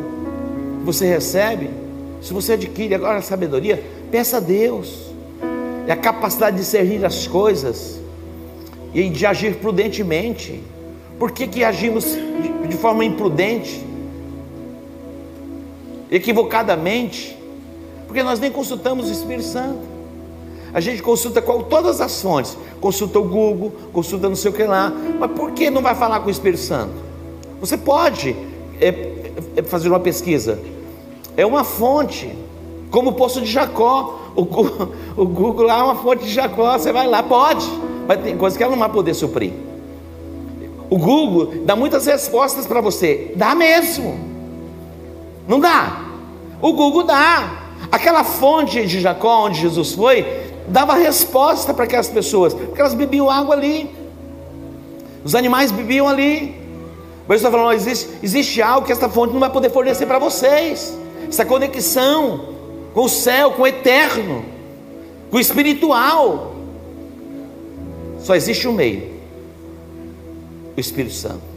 que 0.81 0.87
você 0.87 1.07
recebe. 1.07 1.71
Se 2.21 2.33
você 2.33 2.55
adquire 2.55 2.97
agora 2.97 3.19
a 3.19 3.23
sabedoria, 3.23 3.81
peça 4.11 4.39
a 4.39 4.41
Deus. 4.41 5.13
É 5.87 5.93
a 5.93 5.97
capacidade 5.97 6.57
de 6.57 6.63
discernir 6.63 7.05
as 7.05 7.29
coisas 7.29 8.03
e 8.95 9.09
de 9.09 9.27
agir 9.27 9.57
prudentemente. 9.57 10.63
Por 11.19 11.33
que, 11.33 11.47
que 11.47 11.65
agimos 11.65 12.17
de, 12.69 12.77
forma 12.77 13.05
imprudente? 13.05 13.85
Equivocadamente? 16.11 17.37
Porque 18.07 18.23
nós 18.23 18.39
nem 18.39 18.51
consultamos 18.51 19.09
o 19.09 19.13
Espírito 19.13 19.45
Santo. 19.45 19.95
A 20.73 20.81
gente 20.81 21.03
consulta 21.03 21.43
qual, 21.43 21.63
todas 21.65 22.01
as 22.01 22.21
fontes, 22.21 22.57
consulta 22.81 23.19
o 23.19 23.25
Google, 23.25 23.73
consulta 23.93 24.29
não 24.29 24.37
sei 24.37 24.51
o 24.51 24.55
que 24.55 24.65
lá, 24.65 24.93
mas 25.19 25.31
por 25.33 25.53
que 25.53 25.71
não 25.71 25.83
vai 25.83 25.95
falar 25.95 26.21
com 26.21 26.29
o 26.29 26.31
Espírito 26.31 26.63
Santo? 26.63 26.95
Você 27.61 27.77
pode 27.77 28.37
é, 28.81 29.33
é 29.57 29.63
fazer 29.63 29.89
uma 29.89 30.01
pesquisa. 30.01 30.59
É 31.37 31.45
uma 31.47 31.65
fonte, 31.65 32.33
como 32.91 33.11
o 33.11 33.13
poço 33.15 33.41
de 33.41 33.51
Jacó. 33.51 34.21
O, 34.35 34.43
o 35.23 35.27
Google 35.27 35.67
lá 35.67 35.79
é 35.79 35.83
uma 35.83 35.97
fonte 35.97 36.25
de 36.25 36.33
Jacó. 36.33 36.77
Você 36.77 36.93
vai 36.93 37.07
lá, 37.07 37.23
pode, 37.23 37.67
mas 38.07 38.23
tem 38.23 38.37
coisas 38.37 38.57
que 38.57 38.63
ela 38.63 38.73
não 38.73 38.79
vai 38.79 38.89
poder 38.89 39.15
suprir. 39.15 39.53
O 40.91 40.99
Google 40.99 41.65
dá 41.65 41.75
muitas 41.75 42.07
respostas 42.07 42.67
para 42.67 42.81
você, 42.81 43.33
dá 43.37 43.55
mesmo. 43.55 44.19
Não 45.49 45.59
dá? 45.59 46.05
O 46.61 46.73
Google 46.73 47.05
dá. 47.05 47.63
Aquela 47.91 48.25
fonte 48.25 48.85
de 48.87 49.01
Jacó, 49.01 49.47
onde 49.47 49.61
Jesus 49.61 49.93
foi, 49.93 50.27
dava 50.69 50.95
resposta 50.95 51.75
para 51.75 51.85
aquelas 51.85 52.09
pessoas, 52.09 52.55
porque 52.55 52.81
elas 52.81 52.95
bebiam 52.95 53.29
água 53.29 53.55
ali, 53.55 53.91
os 55.23 55.35
animais 55.35 55.71
bebiam 55.71 56.09
ali, 56.09 56.55
mas 57.27 57.39
está 57.39 57.51
falando, 57.51 57.73
existe, 57.73 58.09
existe 58.23 58.61
algo 58.61 58.87
que 58.87 58.93
esta 58.93 59.09
fonte 59.09 59.33
não 59.33 59.41
vai 59.41 59.51
poder 59.51 59.71
fornecer 59.71 60.07
para 60.07 60.19
vocês. 60.19 60.97
Essa 61.29 61.45
conexão 61.45 62.55
com 62.93 63.05
o 63.05 63.09
céu, 63.09 63.53
com 63.53 63.63
o 63.63 63.67
eterno, 63.67 64.45
com 65.31 65.39
o 65.39 65.41
espiritual. 65.41 66.54
Só 68.25 68.35
existe 68.35 68.67
um 68.67 68.73
meio: 68.73 69.09
o 70.77 70.81
Espírito 70.81 71.15
Santo. 71.15 71.55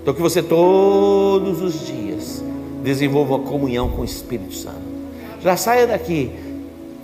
Então 0.00 0.14
que 0.14 0.22
você 0.22 0.42
todos 0.42 1.60
os 1.60 1.86
dias 1.86 2.42
desenvolva 2.82 3.34
uma 3.34 3.46
comunhão 3.46 3.90
com 3.90 4.00
o 4.00 4.04
Espírito 4.04 4.54
Santo. 4.54 4.96
Já 5.42 5.58
saia 5.58 5.86
daqui 5.86 6.30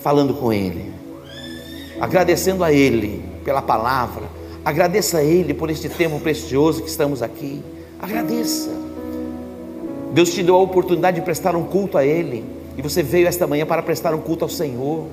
falando 0.01 0.33
com 0.33 0.51
Ele, 0.51 0.91
agradecendo 2.01 2.65
a 2.65 2.73
Ele 2.73 3.23
pela 3.45 3.61
palavra 3.61 4.43
Agradeça 4.65 5.19
a 5.19 5.25
Ele 5.25 5.53
por 5.53 5.71
este 5.71 5.89
tempo 5.89 6.21
precioso 6.21 6.83
que 6.83 6.89
estamos 6.89 7.21
aqui. 7.21 7.61
Agradeça. 8.01 8.71
Deus 10.13 10.33
te 10.33 10.43
deu 10.43 10.55
a 10.55 10.61
oportunidade 10.61 11.19
de 11.19 11.25
prestar 11.25 11.57
um 11.57 11.65
culto 11.65 11.99
a 11.99 12.07
Ele. 12.07 12.45
E 12.77 12.83
você 12.83 13.03
veio 13.03 13.27
esta 13.27 13.47
manhã 13.47 13.67
para 13.67 13.83
prestar 13.83 14.15
um 14.15 14.21
culto 14.21 14.45
ao 14.45 14.49
Senhor. 14.49 15.07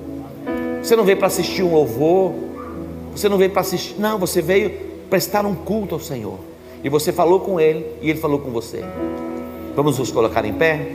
Você 0.80 0.94
não 0.94 1.04
veio 1.04 1.18
para 1.18 1.26
assistir 1.26 1.64
um 1.64 1.74
louvor. 1.74 2.32
Você 3.20 3.28
não 3.28 3.36
veio 3.36 3.50
para 3.50 3.60
assistir. 3.60 4.00
Não, 4.00 4.18
você 4.18 4.40
veio 4.40 4.70
prestar 5.10 5.44
um 5.44 5.54
culto 5.54 5.94
ao 5.94 6.00
Senhor. 6.00 6.38
E 6.82 6.88
você 6.88 7.12
falou 7.12 7.40
com 7.40 7.60
Ele 7.60 7.84
e 8.00 8.08
Ele 8.08 8.18
falou 8.18 8.38
com 8.38 8.50
você. 8.50 8.82
Vamos 9.76 9.98
nos 9.98 10.10
colocar 10.10 10.42
em 10.46 10.54
pé? 10.54 10.90